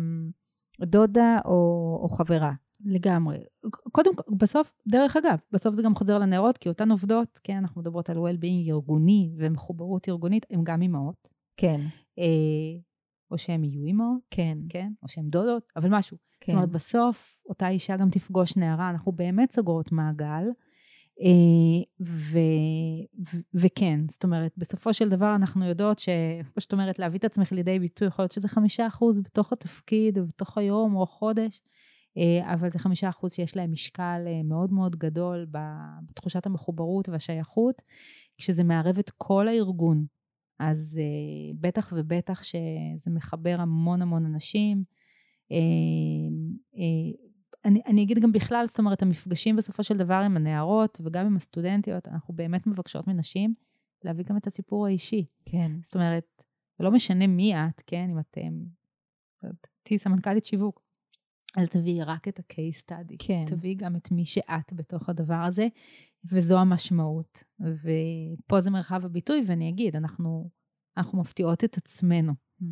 [0.86, 2.52] דודה או, או חברה.
[2.84, 3.38] לגמרי.
[3.92, 7.80] קודם כל, בסוף, דרך אגב, בסוף זה גם חוזר לנערות, כי אותן עובדות, כן, אנחנו
[7.80, 11.28] מדברות על well-being ארגוני ומחוברות ארגונית, הן גם אימהות.
[11.56, 11.80] כן.
[12.18, 12.24] אה,
[13.30, 14.20] או שהן יהיו אימהות.
[14.30, 14.58] כן.
[14.68, 16.16] כן, או שהן דודות, אבל משהו.
[16.40, 16.52] כן.
[16.52, 20.44] זאת אומרת, בסוף אותה אישה גם תפגוש נערה, אנחנו באמת סוגרות מעגל.
[21.22, 22.38] אה, ו,
[23.32, 27.52] ו, וכן, זאת אומרת, בסופו של דבר אנחנו יודעות שכמו שאת אומרת, להביא את עצמך
[27.52, 31.60] לידי ביטוי, יכול להיות שזה חמישה אחוז בתוך התפקיד, בתוך היום או החודש,
[32.18, 35.46] אה, אבל זה חמישה אחוז שיש להם משקל אה, מאוד מאוד גדול
[36.10, 37.82] בתחושת המחוברות והשייכות,
[38.38, 40.06] כשזה מערב את כל הארגון.
[40.58, 41.00] אז
[41.60, 44.84] בטח ובטח שזה מחבר המון המון אנשים.
[47.64, 51.36] אני, אני אגיד גם בכלל, זאת אומרת, המפגשים בסופו של דבר עם הנערות וגם עם
[51.36, 53.54] הסטודנטיות, אנחנו באמת מבקשות מנשים
[54.04, 55.26] להביא גם את הסיפור האישי.
[55.44, 55.72] כן.
[55.84, 56.42] זאת אומרת,
[56.80, 58.64] לא משנה מי את, כן, אם אתם,
[59.82, 60.82] תהיי סמנכ"לית שיווק,
[61.58, 63.16] אל תביאי רק את ה-case study.
[63.18, 63.42] כן.
[63.46, 65.68] תביאי גם את מי שאת בתוך הדבר הזה,
[66.24, 67.42] וזו המשמעות.
[67.60, 70.50] ופה זה מרחב הביטוי, ואני אגיד, אנחנו,
[70.96, 72.32] אנחנו מפתיעות את עצמנו.
[72.32, 72.64] Mm.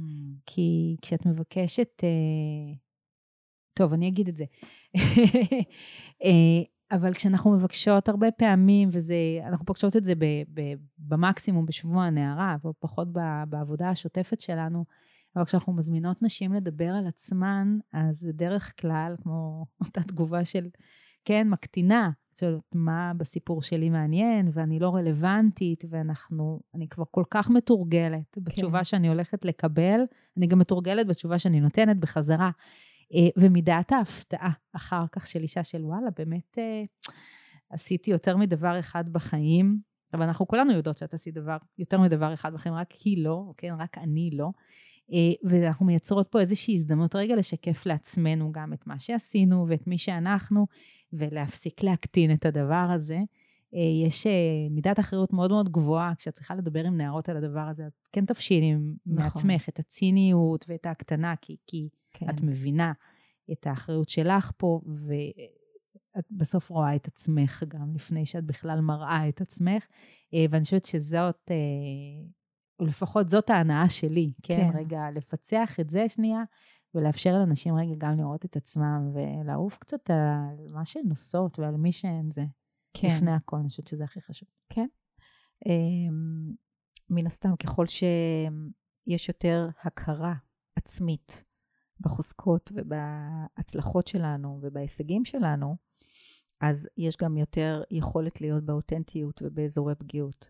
[0.47, 1.89] כי כשאת מבקשת...
[2.01, 2.88] Uh,
[3.79, 4.45] טוב, אני אגיד את זה.
[6.91, 10.61] אבל כשאנחנו מבקשות הרבה פעמים, וזה, אנחנו פוגשות את זה ב, ב,
[10.99, 13.09] במקסימום בשבוע הנערה, ופחות
[13.49, 14.85] בעבודה השוטפת שלנו,
[15.37, 20.69] אבל כשאנחנו מזמינות נשים לדבר על עצמן, אז בדרך כלל, כמו אותה תגובה של,
[21.25, 27.51] כן, מקטינה, זאת מה בסיפור שלי מעניין, ואני לא רלוונטית, ואנחנו, אני כבר כל כך
[27.51, 28.45] מתורגלת כן.
[28.45, 30.01] בתשובה שאני הולכת לקבל,
[30.37, 32.51] אני גם מתורגלת בתשובה שאני נותנת בחזרה.
[33.15, 36.83] אה, ומידת ההפתעה אחר כך של אישה של וואלה, באמת אה,
[37.71, 39.79] עשיתי יותר מדבר אחד בחיים,
[40.15, 43.75] אבל אנחנו כולנו יודעות שאת עשית דבר, יותר מדבר אחד בחיים, רק היא לא, כן,
[43.79, 44.51] רק אני לא.
[45.13, 49.99] אה, ואנחנו מייצרות פה איזושהי הזדמנות רגע לשקף לעצמנו גם את מה שעשינו ואת מי
[49.99, 50.67] שאנחנו,
[51.13, 53.19] ולהפסיק להקטין את הדבר הזה.
[54.05, 54.27] יש
[54.71, 58.25] מידת אחריות מאוד מאוד גבוהה כשאת צריכה לדבר עם נערות על הדבר הזה, אז כן
[58.25, 58.95] תפשילי נכון.
[59.07, 62.31] מעצמך את הציניות ואת ההקטנה, כי, כי כן.
[62.31, 62.93] את מבינה
[63.53, 69.41] את האחריות שלך פה, ואת בסוף רואה את עצמך גם לפני שאת בכלל מראה את
[69.41, 69.87] עצמך.
[70.35, 74.71] אה, ואני חושבת שזאת, אה, לפחות זאת ההנאה שלי, כן?
[74.73, 74.79] כן.
[74.79, 76.43] רגע, לפצח את זה שנייה,
[76.95, 81.93] ולאפשר לאנשים רגע גם לראות את עצמם, ולעוף קצת על מה שהן עושות ועל מי
[81.93, 82.45] שהן זה.
[82.95, 83.09] כן.
[83.09, 84.49] לפני הכל, אני חושבת שזה הכי חשוב.
[84.69, 84.87] כן.
[85.67, 86.53] אמ,
[87.11, 90.35] מן הסתם, ככל שיש יותר הכרה
[90.77, 91.45] עצמית
[92.01, 95.77] בחוזקות ובהצלחות שלנו ובהישגים שלנו,
[96.61, 100.49] אז יש גם יותר יכולת להיות באותנטיות ובאזורי פגיעות.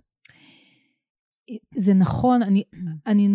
[1.76, 2.62] זה נכון, אני,
[3.06, 3.28] אני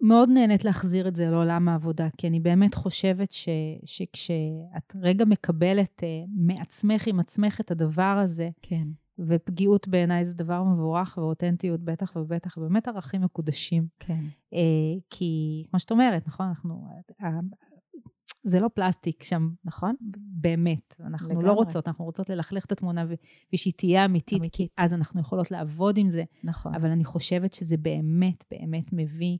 [0.00, 3.48] מאוד נהנית להחזיר את זה לעולם העבודה, כי אני באמת חושבת ש,
[3.84, 8.88] שכשאת רגע מקבלת uh, מעצמך עם עצמך את הדבר הזה, כן.
[9.18, 13.86] ופגיעות בעיניי זה דבר מבורך, ואותנטיות בטח ובטח, באמת ערכים מקודשים.
[13.98, 14.24] כן.
[14.54, 14.56] Uh,
[15.10, 17.00] כי, כמו שאת אומרת, נכון, אנחנו,
[18.46, 19.94] זה לא פלסטיק שם, נכון?
[20.16, 20.96] באמת.
[21.00, 21.48] אנחנו לא לגמרי.
[21.48, 23.04] לא רוצות, אנחנו רוצות ללכלך את התמונה
[23.52, 26.24] ושהיא תהיה אמיתית, אמיתית, כי אז אנחנו יכולות לעבוד עם זה.
[26.44, 26.74] נכון.
[26.74, 29.38] אבל אני חושבת שזה באמת, באמת מביא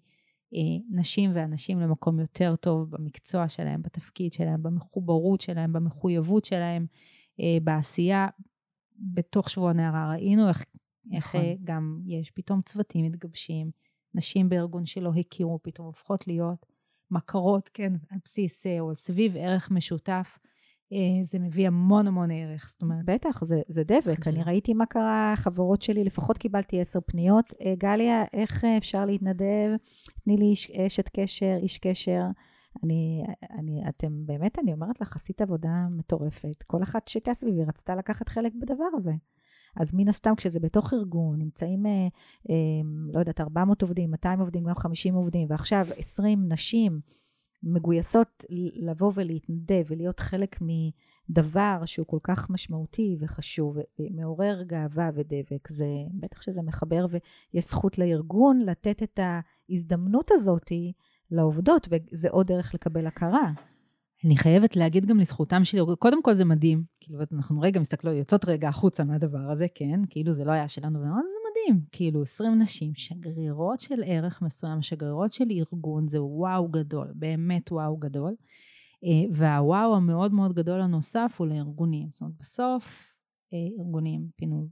[0.54, 0.60] אה,
[0.90, 6.86] נשים ואנשים למקום יותר טוב במקצוע שלהם, בתפקיד שלהם, במחוברות שלהם, במחויבות שלהם,
[7.40, 8.26] אה, בעשייה.
[8.98, 10.64] בתוך שבוע נערה ראינו איך,
[11.12, 11.56] איך נכון.
[11.64, 13.70] גם יש פתאום צוותים מתגבשים,
[14.14, 16.66] נשים בארגון שלא הכירו פתאום הופכות להיות
[17.10, 20.38] מכרות, כן, על בסיס אה, או סביב ערך משותף,
[20.92, 23.04] אה, זה מביא המון המון ערך, זאת אומרת.
[23.04, 24.28] בטח, זה, זה דבק.
[24.28, 27.54] אני ראיתי מה קרה, חברות שלי, לפחות קיבלתי עשר פניות.
[27.60, 29.76] אה, גליה, איך אפשר להתנדב?
[30.24, 32.22] תני לי איש, אשת קשר, איש קשר.
[32.84, 36.62] אני, אני, אתם, באמת, אני אומרת לך, עשית עבודה מטורפת.
[36.62, 39.12] כל אחת שהייתה סביבי רצתה לקחת חלק בדבר הזה.
[39.76, 42.08] אז מן הסתם, כשזה בתוך ארגון, נמצאים, אה,
[42.50, 42.54] אה,
[43.12, 47.00] לא יודעת, 400 עובדים, 200 עובדים, גם 50 עובדים, ועכשיו 20 נשים
[47.62, 55.86] מגויסות לבוא ולהתנדב ולהיות חלק מדבר שהוא כל כך משמעותי וחשוב ומעורר גאווה ודבק, זה
[56.14, 60.92] בטח שזה מחבר ויש זכות לארגון לתת את ההזדמנות הזאתי
[61.30, 63.52] לעובדות, וזה עוד דרך לקבל הכרה.
[64.24, 68.44] אני חייבת להגיד גם לזכותם שלי, קודם כל זה מדהים, כאילו אנחנו רגע מסתכלות, יוצאות
[68.44, 72.62] רגע החוצה מהדבר הזה, כן, כאילו זה לא היה שלנו, ואמרנו, זה מדהים, כאילו 20
[72.62, 78.34] נשים, שגרירות של ערך מסוים, שגרירות של ארגון, זה וואו גדול, באמת וואו גדול.
[79.04, 82.08] אה, והוואו המאוד מאוד גדול הנוסף הוא לארגונים.
[82.10, 83.12] זאת אומרת, בסוף
[83.52, 84.68] אה, ארגונים פינו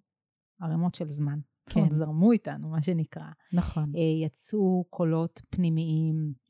[0.60, 1.38] ערימות של זמן.
[1.66, 1.70] כן.
[1.70, 1.96] זאת אומרת, כן.
[1.96, 3.26] זרמו איתנו, מה שנקרא.
[3.52, 3.92] נכון.
[3.96, 6.43] אה, יצאו קולות פנימיים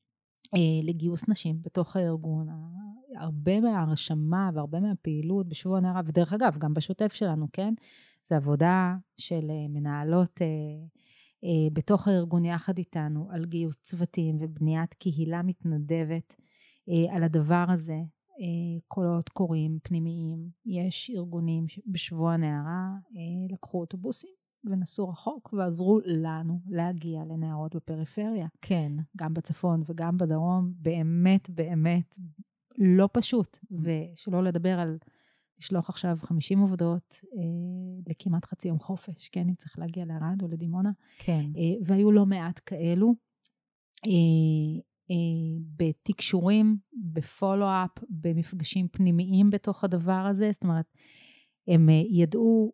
[0.83, 2.49] לגיוס נשים בתוך הארגון.
[3.17, 7.75] הרבה מההרשמה והרבה מהפעילות בשבוע הנערה, ודרך אגב, גם בשוטף שלנו, כן?
[8.29, 10.47] זה עבודה של אה, מנהלות אה,
[11.45, 16.37] אה, בתוך הארגון יחד איתנו על גיוס צוותים ובניית קהילה מתנדבת
[16.89, 18.01] אה, על הדבר הזה.
[18.41, 20.49] אה, קולות קוראים פנימיים.
[20.67, 28.47] יש ארגונים שבשבוע הנערה אה, לקחו אוטובוסים ונסעו רחוק ועזרו לנו להגיע לנערות בפריפריה.
[28.63, 28.93] כן.
[29.17, 32.17] גם בצפון וגם בדרום, באמת, באמת,
[32.79, 34.99] לא פשוט, ושלא לדבר על
[35.59, 40.49] לשלוח עכשיו 50 עובדות אה, לכמעט חצי יום חופש, כן, אם צריך להגיע לערד או
[40.49, 40.91] לדימונה.
[41.19, 41.45] כן.
[41.57, 43.15] אה, והיו לא מעט כאלו.
[44.07, 45.17] אה, אה,
[45.77, 50.87] בתקשורים, בפולו-אפ, במפגשים פנימיים בתוך הדבר הזה, זאת אומרת,
[51.69, 52.73] הם אה, ידעו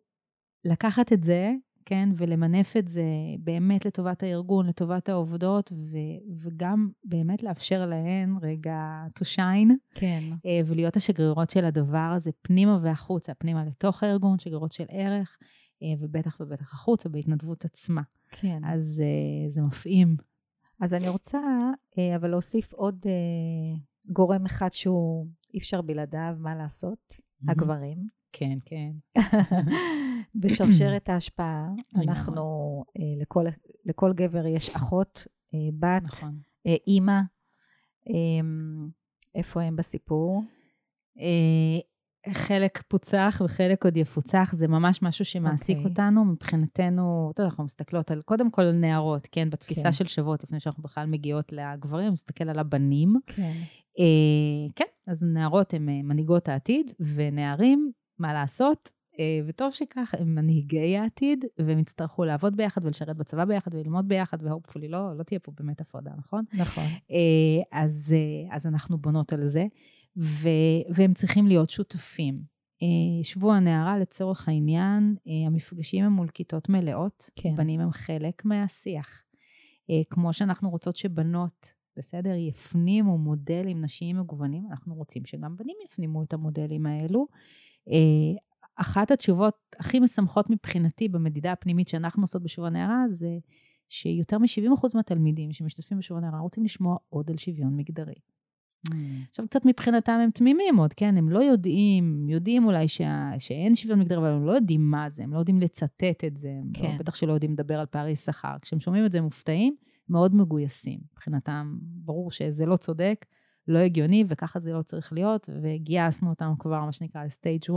[0.65, 1.51] לקחת את זה
[1.85, 2.09] כן?
[2.17, 3.03] ולמנף את זה
[3.39, 9.73] באמת לטובת הארגון, לטובת העובדות, ו- וגם באמת לאפשר להן רגע to shine.
[9.95, 10.23] כן.
[10.45, 15.37] אה, ולהיות השגרירות של הדבר הזה פנימה והחוצה, פנימה לתוך הארגון, שגרירות של ערך,
[15.83, 18.01] אה, ובטח ובטח החוצה, בהתנדבות עצמה.
[18.31, 18.61] כן.
[18.65, 20.15] אז אה, זה מפעים.
[20.79, 21.39] אז אני רוצה
[22.15, 23.05] אבל להוסיף עוד
[24.09, 27.19] גורם אחד שהוא אי אפשר בלעדיו, מה לעשות?
[27.47, 27.97] הגברים.
[28.31, 28.91] כן, כן.
[30.35, 31.67] בשרשרת ההשפעה.
[31.95, 32.43] אנחנו,
[32.97, 33.45] אה, לכל,
[33.85, 36.37] לכל גבר יש אחות, אה, בת, נכון.
[36.67, 37.19] אה, אימא.
[38.09, 38.47] אה,
[39.35, 40.43] איפה הם בסיפור?
[42.29, 45.89] חלק פוצח וחלק עוד יפוצח, זה ממש משהו שמעסיק אוקיי.
[45.89, 46.25] אותנו.
[46.25, 49.49] מבחינתנו, אתה יודע, אנחנו מסתכלות על, קודם כל על נערות, כן?
[49.49, 49.91] בתפיסה כן.
[49.91, 53.15] של שוות, לפני שאנחנו בכלל מגיעות לגברים, נסתכל על הבנים.
[53.25, 53.53] כן.
[53.99, 58.91] אה, כן, אז נערות הן מנהיגות העתיד, ונערים, מה לעשות?
[59.19, 64.37] אה, וטוב שכך, הם מנהיגי העתיד, והם יצטרכו לעבוד ביחד ולשרת בצבא ביחד וללמוד ביחד,
[64.43, 66.43] והופפולי לא, לא תהיה פה באמת הפרדה, נכון?
[66.53, 66.83] נכון.
[67.11, 69.65] אה, אז, אה, אז אנחנו בונות על זה,
[70.17, 70.49] ו,
[70.89, 72.51] והם צריכים להיות שותפים.
[73.23, 75.15] שבוע הנערה, לצורך העניין,
[75.47, 77.55] המפגשים הם מול כיתות מלאות, כן.
[77.55, 79.23] בנים הם חלק מהשיח.
[80.09, 86.33] כמו שאנחנו רוצות שבנות, בסדר, יפנימו מודלים נשיים מגוונים, אנחנו רוצים שגם בנים יפנימו את
[86.33, 87.27] המודלים האלו.
[88.81, 93.37] אחת התשובות הכי משמחות מבחינתי במדידה הפנימית שאנחנו עושות בשבוע הנערה, זה
[93.89, 98.13] שיותר מ-70% מהתלמידים שמשתתפים בשבוע הנערה רוצים לשמוע עוד על שוויון מגדרי.
[99.29, 101.17] עכשיו, קצת מבחינתם הם תמימים עוד, כן?
[101.17, 105.23] הם לא יודעים, יודעים אולי שה, שאין שוויון מגדרי, אבל הם לא יודעים מה זה,
[105.23, 106.91] הם לא יודעים לצטט את זה, הם כן.
[106.91, 108.55] לא, בטח שלא יודעים לדבר על פערי שכר.
[108.61, 109.75] כשהם שומעים את זה הם מופתעים,
[110.09, 110.99] מאוד מגויסים.
[111.13, 113.25] מבחינתם, ברור שזה לא צודק,
[113.67, 117.71] לא הגיוני, וככה זה לא צריך להיות, וגייסנו אותם כבר, מה שנקרא, לסטייג' 1.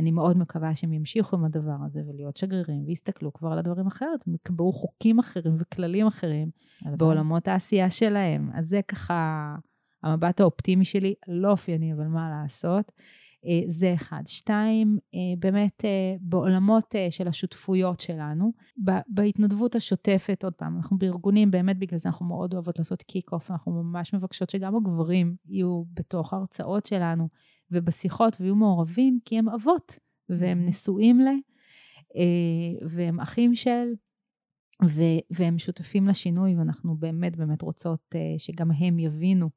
[0.00, 4.20] אני מאוד מקווה שהם ימשיכו עם הדבר הזה ולהיות שגרירים, ויסתכלו כבר על הדברים אחרת,
[4.26, 6.50] הם יקבעו חוקים אחרים וכללים אחרים
[6.84, 8.50] בעולמות העשייה שלהם.
[8.54, 9.54] אז זה ככה
[10.02, 12.92] המבט האופטימי שלי, לא אופייני, אבל מה לעשות.
[13.46, 14.22] אה, זה אחד.
[14.26, 18.52] שתיים, אה, באמת אה, בעולמות של השותפויות שלנו,
[19.08, 23.72] בהתנדבות השוטפת, עוד פעם, אנחנו בארגונים, באמת בגלל זה אנחנו מאוד אוהבות לעשות kick-off, אנחנו
[23.72, 27.28] ממש מבקשות שגם הגברים יהיו בתוך ההרצאות שלנו
[27.72, 31.28] ובשיחות ויהיו מעורבים, כי הם אבות, והם נשואים ל,
[32.88, 33.88] והם אחים של,
[34.84, 39.50] ו- והם שותפים לשינוי, ואנחנו באמת באמת רוצות שגם הם יבינו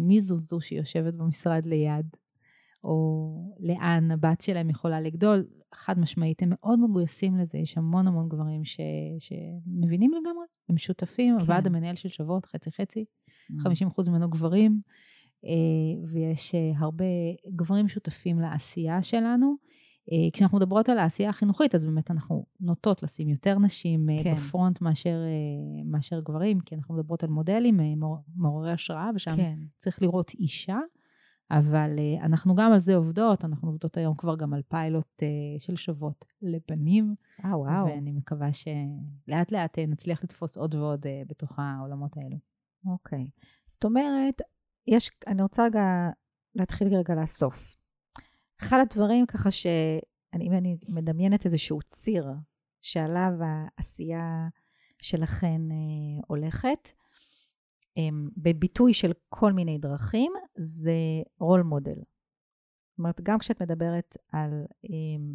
[0.00, 2.06] מי זו זו שיושבת במשרד ליד,
[2.84, 3.28] או
[3.60, 5.46] לאן הבת שלהם יכולה לגדול.
[5.74, 8.80] חד משמעית, הם מאוד מגויסים לזה, יש המון המון גברים ש,
[9.18, 11.40] שמבינים לגמרי, הם שותפים, כן.
[11.40, 13.04] הוועד המנהל של שוות, חצי חצי,
[13.52, 13.54] mm.
[14.06, 14.80] 50% ממנו גברים,
[16.06, 17.04] ויש הרבה
[17.48, 19.54] גברים שותפים לעשייה שלנו.
[20.32, 24.34] כשאנחנו מדברות על העשייה החינוכית, אז באמת אנחנו נוטות לשים יותר נשים כן.
[24.34, 25.20] בפרונט מאשר,
[25.84, 27.80] מאשר גברים, כי אנחנו מדברות על מודלים
[28.36, 29.58] מעוררי השראה, ושם כן.
[29.76, 30.78] צריך לראות אישה,
[31.50, 35.22] אבל אנחנו גם על זה עובדות, אנחנו עובדות היום כבר גם על פיילוט
[35.58, 37.14] של שוות לבנים.
[37.44, 37.86] אה, וואו.
[37.86, 42.36] ואני מקווה שלאט לאט נצליח לתפוס עוד ועוד בתוך העולמות האלו.
[42.86, 43.30] אוקיי.
[43.68, 44.42] זאת אומרת,
[44.88, 46.10] יש, אני רוצה רגע
[46.54, 47.76] להתחיל רגע לאסוף.
[48.62, 52.26] אחד הדברים ככה שאני אני מדמיינת איזשהו ציר
[52.80, 54.48] שעליו העשייה
[55.02, 56.88] שלכן אה, הולכת,
[57.98, 60.92] אה, בביטוי של כל מיני דרכים, זה
[61.40, 61.98] רול מודל.
[62.98, 64.88] זאת אומרת, גם כשאת מדברת על um,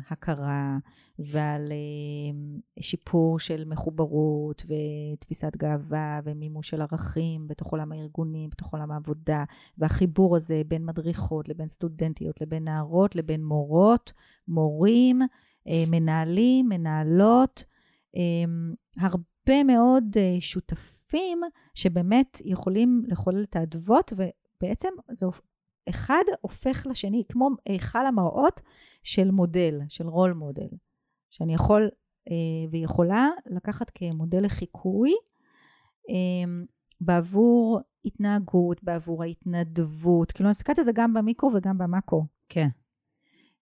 [0.09, 0.77] הכרה
[1.19, 8.91] ועל um, שיפור של מחוברות ותפיסת גאווה ומימוש של ערכים בתוך עולם הארגונים, בתוך עולם
[8.91, 9.43] העבודה,
[9.77, 14.13] והחיבור הזה בין מדריכות לבין סטודנטיות, לבין נערות, לבין מורות,
[14.47, 17.65] מורים, uh, מנהלים, מנהלות,
[18.15, 18.19] um,
[18.97, 21.41] הרבה מאוד uh, שותפים
[21.73, 25.25] שבאמת יכולים לחולל את האדוות, ובעצם זה
[25.89, 28.61] אחד הופך לשני, כמו היכל המראות
[29.03, 30.69] של מודל, של רול מודל,
[31.29, 31.89] שאני יכול
[32.31, 32.35] אה,
[32.71, 35.13] ויכולה לקחת כמודל לחיקוי
[36.09, 36.63] אה,
[37.01, 42.25] בעבור התנהגות, בעבור ההתנדבות, כאילו אני מסתכלת על זה גם במיקרו וגם במאקרו.
[42.49, 42.67] כן.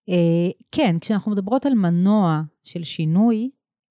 [0.09, 3.49] אה, כן, כשאנחנו מדברות על מנוע של שינוי,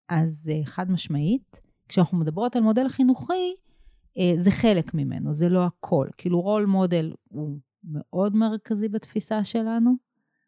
[0.09, 3.55] אז אה, חד משמעית, כשאנחנו מדברות על מודל חינוכי,
[4.19, 6.09] אה, זה חלק ממנו, זה לא הכל.
[6.17, 9.95] כאילו רול מודל הוא מאוד מרכזי בתפיסה שלנו.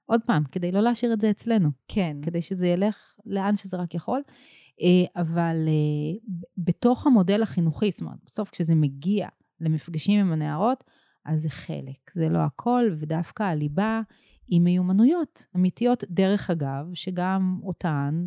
[0.06, 1.68] עוד פעם, כדי לא להשאיר את זה אצלנו.
[1.88, 2.16] כן.
[2.22, 4.22] כדי שזה ילך לאן שזה רק יכול.
[5.16, 5.68] אבל
[6.58, 9.28] בתוך המודל החינוכי, זאת אומרת, בסוף כשזה מגיע
[9.60, 10.84] למפגשים עם הנערות,
[11.24, 14.00] אז זה חלק, זה לא הכל, ודווקא הליבה
[14.48, 16.04] היא מיומנויות אמיתיות.
[16.10, 18.24] דרך אגב, שגם אותן,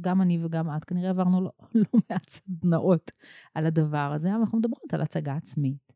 [0.00, 3.10] גם אני וגם את, כנראה עברנו לא, לא מעט סדנאות
[3.54, 5.87] על הדבר הזה, אבל אנחנו מדברות על הצגה עצמית.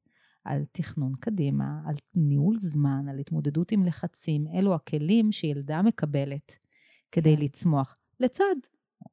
[0.45, 4.47] על תכנון קדימה, על ניהול זמן, על התמודדות עם לחצים.
[4.55, 6.59] אלו הכלים שילדה מקבלת
[7.13, 7.43] כדי כן.
[7.43, 8.55] לצמוח, לצד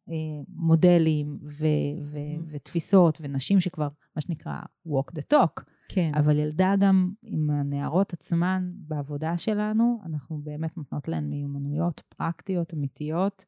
[0.10, 0.14] אה,
[0.48, 1.66] מודלים ו-
[2.12, 2.42] ו- Mm.
[2.52, 5.64] ותפיסות ונשים שכבר, מה שנקרא, walk the talk.
[5.90, 6.10] כן.
[6.16, 13.46] אבל ילדה גם עם הנערות עצמן בעבודה שלנו, אנחנו באמת נותנות להן מיומנויות פרקטיות, אמיתיות,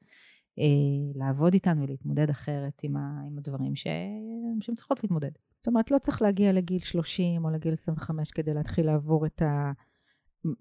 [1.15, 5.31] לעבוד איתן ולהתמודד אחרת עם, ה, עם הדברים שהן צריכות להתמודד.
[5.55, 9.71] זאת אומרת, לא צריך להגיע לגיל 30 או לגיל 25 כדי להתחיל לעבור את ה...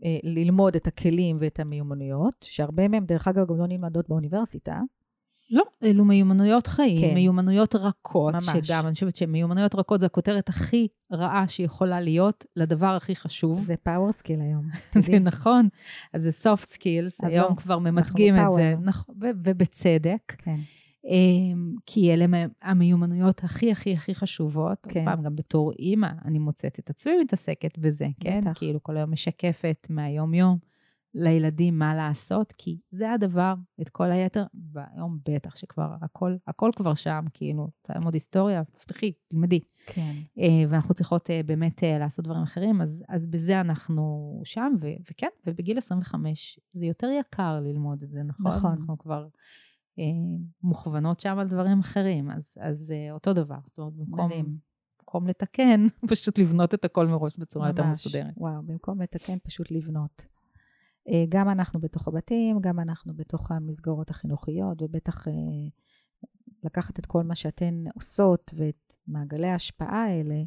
[0.04, 4.80] אה, ללמוד את הכלים ואת המיומנויות, שהרבה מהם, דרך אגב, גם לא נלמדות באוניברסיטה.
[5.50, 7.14] לא, אלו מיומנויות חיים, כן.
[7.14, 8.66] מיומנויות רכות, ממש.
[8.66, 13.60] שגם, אני חושבת שמיומנויות רכות זה הכותרת הכי רעה שיכולה להיות לדבר הכי חשוב.
[13.60, 14.64] זה power skill היום.
[15.06, 15.18] זה.
[15.18, 15.68] נכון,
[16.12, 18.74] אז זה skills, אז היום לא, כבר ממתגים את זה.
[18.82, 20.56] נכון, ובצדק, כן.
[21.04, 22.26] אמ, כי אלה
[22.62, 24.78] המיומנויות הכי הכי הכי חשובות.
[24.88, 25.04] כן.
[25.04, 28.40] פעם גם בתור אימא, אני מוצאת את עצמי מתעסקת בזה, כן?
[28.40, 28.58] בטח.
[28.58, 30.69] כאילו כל היום משקפת מהיום-יום
[31.14, 36.94] לילדים מה לעשות, כי זה הדבר, את כל היתר, והיום בטח שכבר הכל, הכל כבר
[36.94, 39.60] שם, כאילו, רוצה ללמוד היסטוריה, תפתחי, תלמדי.
[39.86, 40.12] כן.
[40.38, 44.86] אה, ואנחנו צריכות אה, באמת אה, לעשות דברים אחרים, אז, אז בזה אנחנו שם, ו,
[45.10, 48.52] וכן, ובגיל 25 זה יותר יקר ללמוד את זה, נכון?
[48.52, 48.70] נכון.
[48.70, 49.26] אנחנו כבר
[49.98, 50.04] אה,
[50.62, 54.56] מוכוונות שם על דברים אחרים, אז, אז אה, אותו דבר, זאת אומרת, במקום, מדהים.
[55.00, 58.06] במקום לתקן, פשוט לבנות את הכל מראש בצורה יותר ממש.
[58.06, 58.34] מסודרת.
[58.36, 60.26] וואו, במקום לתקן, פשוט לבנות.
[61.08, 65.32] אה, גם אנחנו בתוך הבתים, גם אנחנו בתוך המסגרות החינוכיות, ובטח אה,
[66.64, 70.42] לקחת את כל מה שאתן עושות ואת מעגלי ההשפעה האלה,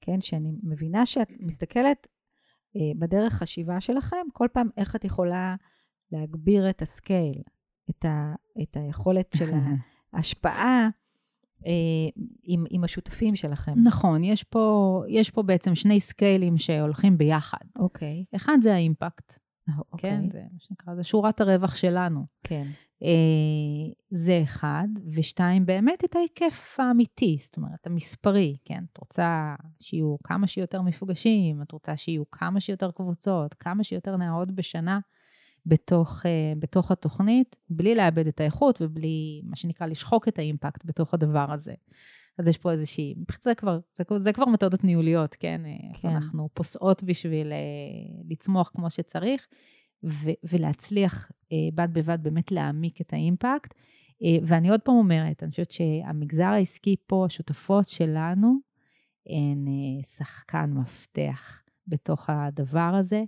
[0.00, 2.06] כן, שאני מבינה שאת מסתכלת
[2.76, 5.56] אה, בדרך חשיבה שלכם, כל פעם איך את יכולה
[6.12, 7.42] להגביר את הסקייל,
[7.90, 9.50] את, ה, את היכולת של
[10.12, 10.88] ההשפעה
[12.42, 13.72] עם, עם השותפים שלכם.
[13.84, 17.64] נכון, יש פה, יש פה בעצם שני סקיילים שהולכים ביחד.
[17.78, 18.24] אוקיי.
[18.36, 19.38] אחד זה האימפקט,
[19.92, 20.10] אוקיי.
[20.10, 20.30] כן?
[20.32, 22.26] זה מה שנקרא, זה שורת הרווח שלנו.
[22.44, 22.66] כן.
[23.02, 28.84] אה, זה אחד, ושתיים, באמת את ההיקף האמיתי, זאת אומרת, המספרי, כן?
[28.92, 34.52] את רוצה שיהיו כמה שיותר מפגשים, את רוצה שיהיו כמה שיותר קבוצות, כמה שיותר נערות
[34.52, 34.98] בשנה
[35.66, 41.14] בתוך, אה, בתוך התוכנית, בלי לאבד את האיכות ובלי, מה שנקרא, לשחוק את האימפקט בתוך
[41.14, 41.74] הדבר הזה.
[42.40, 45.60] אז יש פה איזושהי, זה כבר, זה, זה כבר מתודות ניהוליות, כן?
[45.94, 46.08] כן.
[46.08, 47.58] אנחנו פוסעות בשביל אה,
[48.30, 49.46] לצמוח כמו שצריך,
[50.04, 53.74] ו- ולהצליח אה, בד בבד באמת להעמיק את האימפקט.
[54.22, 58.54] אה, ואני עוד פעם אומרת, אני חושבת שהמגזר העסקי פה, השותפות שלנו,
[59.26, 59.66] הן
[60.02, 63.24] שחקן מפתח בתוך הדבר הזה,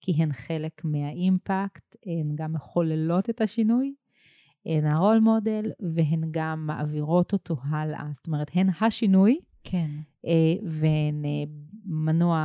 [0.00, 3.94] כי הן חלק מהאימפקט, הן גם מחוללות את השינוי,
[4.66, 8.04] הן הרול מודל, והן גם מעבירות אותו הלאה.
[8.12, 9.90] זאת אומרת, הן השינוי, כן.
[10.26, 11.44] אה, והן אה,
[11.84, 12.38] מנוע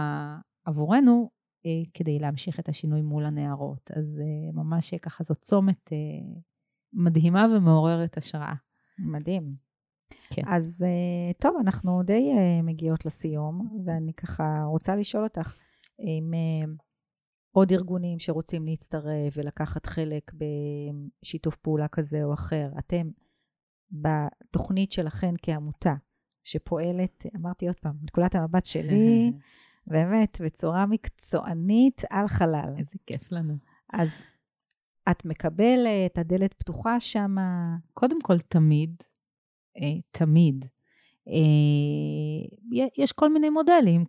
[0.65, 1.29] עבורנו
[1.65, 3.91] אה, כדי להמשיך את השינוי מול הנערות.
[3.95, 4.21] אז
[4.53, 5.89] ממש ככה זו צומת
[6.93, 8.53] מדהימה ומעוררת השראה.
[8.99, 9.55] מדהים.
[10.29, 10.41] כן.
[10.47, 10.85] אז
[11.39, 12.29] טוב, אנחנו די
[12.63, 15.55] מגיעות לסיום, ואני ככה רוצה לשאול אותך
[15.99, 16.33] אם
[17.51, 20.31] עוד ארגונים שרוצים להצטרף ולקחת חלק
[21.23, 23.09] בשיתוף פעולה כזה או אחר, אתם
[23.91, 25.93] בתוכנית שלכם כעמותה,
[26.43, 29.31] שפועלת, אמרתי עוד פעם, נקודת המבט שלי,
[29.91, 32.73] באמת, בצורה מקצוענית על חלל.
[32.77, 33.53] איזה כיף לנו.
[33.93, 34.23] אז
[35.11, 37.35] את מקבלת, הדלת פתוחה שם,
[37.93, 39.03] קודם כל, תמיד,
[39.77, 40.65] אה, תמיד,
[41.27, 44.05] אה, יש כל מיני מודלים.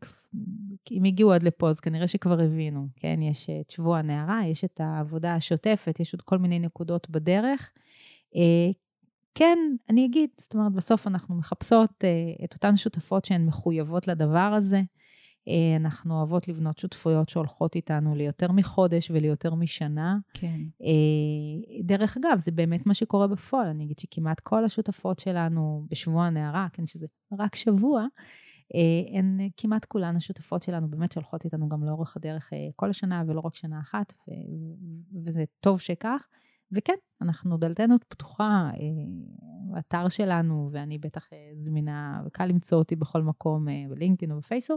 [0.90, 3.22] אם הגיעו עד לפה, אז כנראה שכבר הבינו, כן?
[3.22, 7.72] יש את שבוע הנערה, יש את העבודה השוטפת, יש עוד כל מיני נקודות בדרך.
[8.36, 8.70] אה,
[9.34, 9.58] כן,
[9.90, 14.82] אני אגיד, זאת אומרת, בסוף אנחנו מחפשות אה, את אותן שותפות שהן מחויבות לדבר הזה.
[15.48, 20.18] אה, אנחנו אוהבות לבנות שותפויות שהולכות איתנו ליותר מחודש וליותר משנה.
[20.34, 20.60] כן.
[21.82, 23.66] דרך אגב, זה באמת מה שקורה בפועל.
[23.66, 27.06] אני אגיד שכמעט כל השותפות שלנו בשבוע הנערה, כן, שזה
[27.38, 28.06] רק שבוע,
[29.12, 33.40] הן כמעט כולן השותפות שלנו באמת שהולכות איתנו גם לאורך הדרך אה, כל השנה ולא
[33.40, 34.32] רק שנה אחת, ו-
[35.24, 36.28] וזה טוב שכך.
[36.72, 43.22] וכן, אנחנו, דלתנו פתוחה, אה, אתר שלנו, ואני בטח אה, זמינה, וקל למצוא אותי בכל
[43.22, 44.72] מקום, אה, בלינקדאין או אה,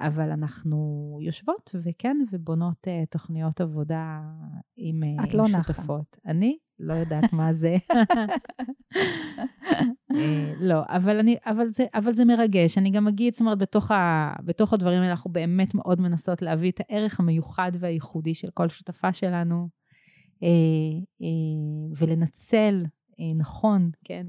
[0.00, 4.20] אבל אנחנו יושבות, וכן, ובונות אה, תוכניות עבודה
[4.76, 5.72] עם, אה, את עם לא נחה.
[5.72, 6.16] שותפות.
[6.26, 7.76] אני לא יודעת מה זה.
[10.16, 12.78] אה, לא, אבל, אני, אבל, זה, אבל זה מרגש.
[12.78, 16.70] אני גם אגיד, זאת אומרת, בתוך, ה, בתוך הדברים האלה אנחנו באמת מאוד מנסות להביא
[16.70, 19.68] את הערך המיוחד והייחודי של כל שותפה שלנו,
[20.42, 20.48] אה,
[21.22, 22.84] אה, ולנצל
[23.20, 24.26] אה, נכון, כן,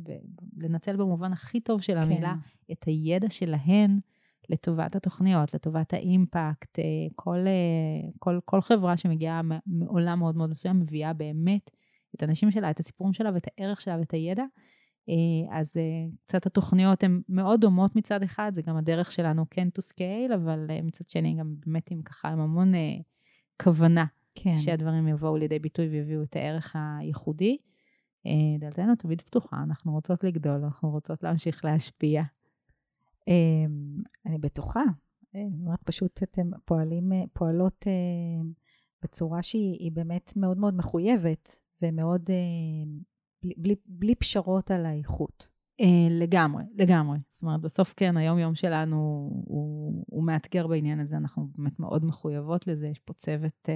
[0.57, 2.36] לנצל במובן הכי טוב של המילה,
[2.72, 3.99] את הידע שלהן
[4.50, 6.80] לטובת התוכניות, לטובת האימפקט.
[6.80, 6.84] אה,
[7.16, 11.72] כל, אה, כל, כל חברה שמגיעה מעולם מאוד מאוד מסוים מביאה באמת
[12.16, 14.43] את הנשים שלה, את הסיפורים שלה ואת הערך שלה ואת הידע.
[15.52, 15.78] אז
[16.26, 20.68] קצת התוכניות הן מאוד דומות מצד אחד, זה גם הדרך שלנו כן to scale, אבל
[20.84, 22.72] מצד שני גם באמת עם ככה, עם המון
[23.64, 24.58] כוונה כן.
[24.58, 27.58] שהדברים יבואו לידי ביטוי ויביאו את הערך הייחודי.
[28.60, 32.24] דלתנו תמיד פתוחה, אנחנו רוצות לגדול, אנחנו רוצות להמשיך להשפיע.
[34.26, 34.84] אני בטוחה.
[35.36, 37.86] אני אומרת, פשוט אתם פועלים, פועלות
[39.03, 42.30] בצורה שהיא באמת מאוד מאוד מחויבת, ומאוד,
[43.43, 45.47] בלי, בלי, בלי פשרות על האיכות.
[46.09, 47.17] לגמרי, לגמרי.
[47.30, 48.95] זאת אומרת, בסוף כן, היום-יום שלנו
[49.45, 52.88] הוא, הוא מאתגר בעניין הזה, אנחנו באמת מאוד מחויבות לזה.
[52.88, 53.73] יש פה צוות אה,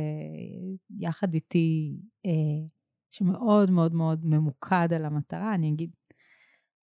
[1.00, 2.68] יחד איתי אה,
[3.10, 5.56] שמאוד מאוד מאוד ממוקד על המטרה.
[5.56, 5.90] אני אגיד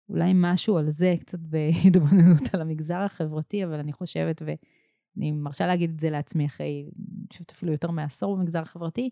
[0.09, 5.90] אולי משהו על זה, קצת בהתבוננות על המגזר החברתי, אבל אני חושבת, ואני מרשה להגיד
[5.90, 9.11] את זה לעצמי אחרי, אני חושבת אפילו יותר מעשור במגזר החברתי,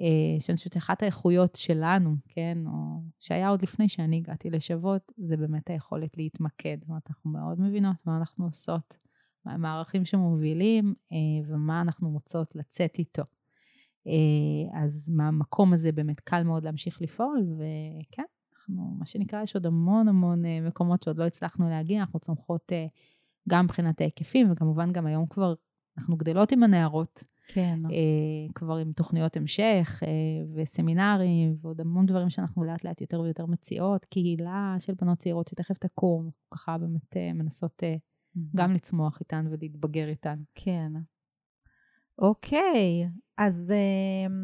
[0.00, 5.36] אה, שאני חושבת שאחת האיכויות שלנו, כן, או שהיה עוד לפני שאני הגעתי לשוות, זה
[5.36, 6.76] באמת היכולת להתמקד.
[6.80, 8.96] זאת אומרת, אנחנו מאוד מבינות מה אנחנו עושות,
[9.44, 13.22] מה המערכים שמובילים אה, ומה אנחנו מוצאות לצאת איתו.
[14.06, 18.22] אה, אז מהמקום הזה באמת קל מאוד להמשיך לפעול, וכן,
[18.68, 22.72] אנחנו, מה שנקרא, יש עוד המון המון מקומות שעוד לא הצלחנו להגיע, אנחנו צומחות
[23.48, 25.54] גם מבחינת ההיקפים, וכמובן גם היום כבר
[25.98, 27.24] אנחנו גדלות עם הנערות.
[27.48, 27.78] כן.
[27.90, 30.08] אה, כבר עם תוכניות המשך אה,
[30.54, 35.78] וסמינרים ועוד המון דברים שאנחנו לאט לאט יותר ויותר מציעות, קהילה של בנות צעירות שתכף
[35.78, 38.40] תקום, ככה באמת אה, מנסות אה, mm-hmm.
[38.56, 40.38] גם לצמוח איתן ולהתבגר איתן.
[40.54, 40.92] כן.
[42.18, 43.08] אוקיי,
[43.38, 44.34] אז אה,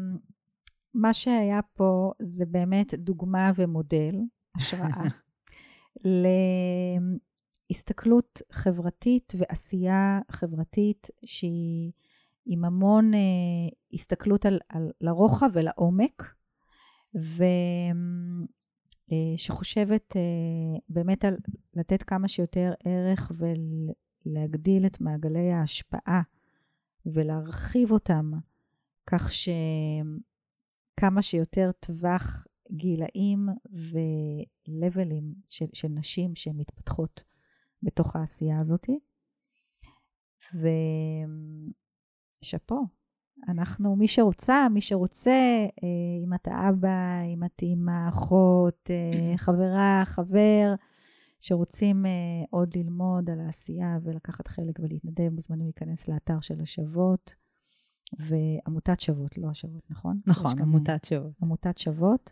[0.95, 4.15] מה שהיה פה זה באמת דוגמה ומודל,
[4.55, 5.03] השראה,
[7.69, 11.91] להסתכלות חברתית ועשייה חברתית שהיא...
[12.45, 13.19] עם המון אה,
[13.93, 16.33] הסתכלות על, על, לרוחב ולעומק,
[19.35, 21.37] ושחושבת אה, אה, באמת על
[21.73, 23.31] לתת כמה שיותר ערך
[24.25, 26.21] ולהגדיל את מעגלי ההשפעה
[27.05, 28.31] ולהרחיב אותם,
[29.07, 29.31] כך
[30.99, 33.47] שכמה שיותר טווח גילאים
[34.67, 37.23] ולבלים של, של נשים שמתפתחות
[37.83, 38.89] בתוך העשייה הזאת.
[40.55, 40.67] ו...
[42.41, 42.85] שאפו.
[43.47, 50.01] אנחנו, מי שרוצה, מי שרוצה, אה, אם אתה אבא, אם את אימא, אחות, אה, חברה,
[50.05, 50.75] חבר,
[51.39, 52.11] שרוצים אה,
[52.49, 57.35] עוד ללמוד על העשייה ולקחת חלק ולהתנדב, מוזמנים להיכנס לאתר של השוות,
[58.19, 60.19] ועמותת שוות, לא השוות, נכון?
[60.27, 61.31] נכון, עמותת שוות.
[61.41, 62.31] עמותת שוות,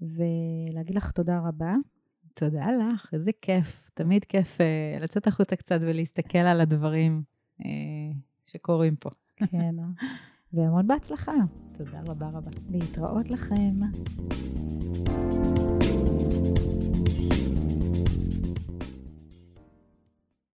[0.00, 1.74] ולהגיד לך תודה רבה.
[2.34, 3.90] תודה לך, איזה כיף.
[3.94, 4.58] תמיד כיף
[5.00, 7.22] לצאת החוצה קצת ולהסתכל על הדברים
[8.46, 9.10] שקורים פה.
[9.36, 9.74] כן,
[10.52, 11.32] והמון בהצלחה.
[11.78, 12.50] תודה רבה רבה.
[12.70, 13.78] להתראות לכם.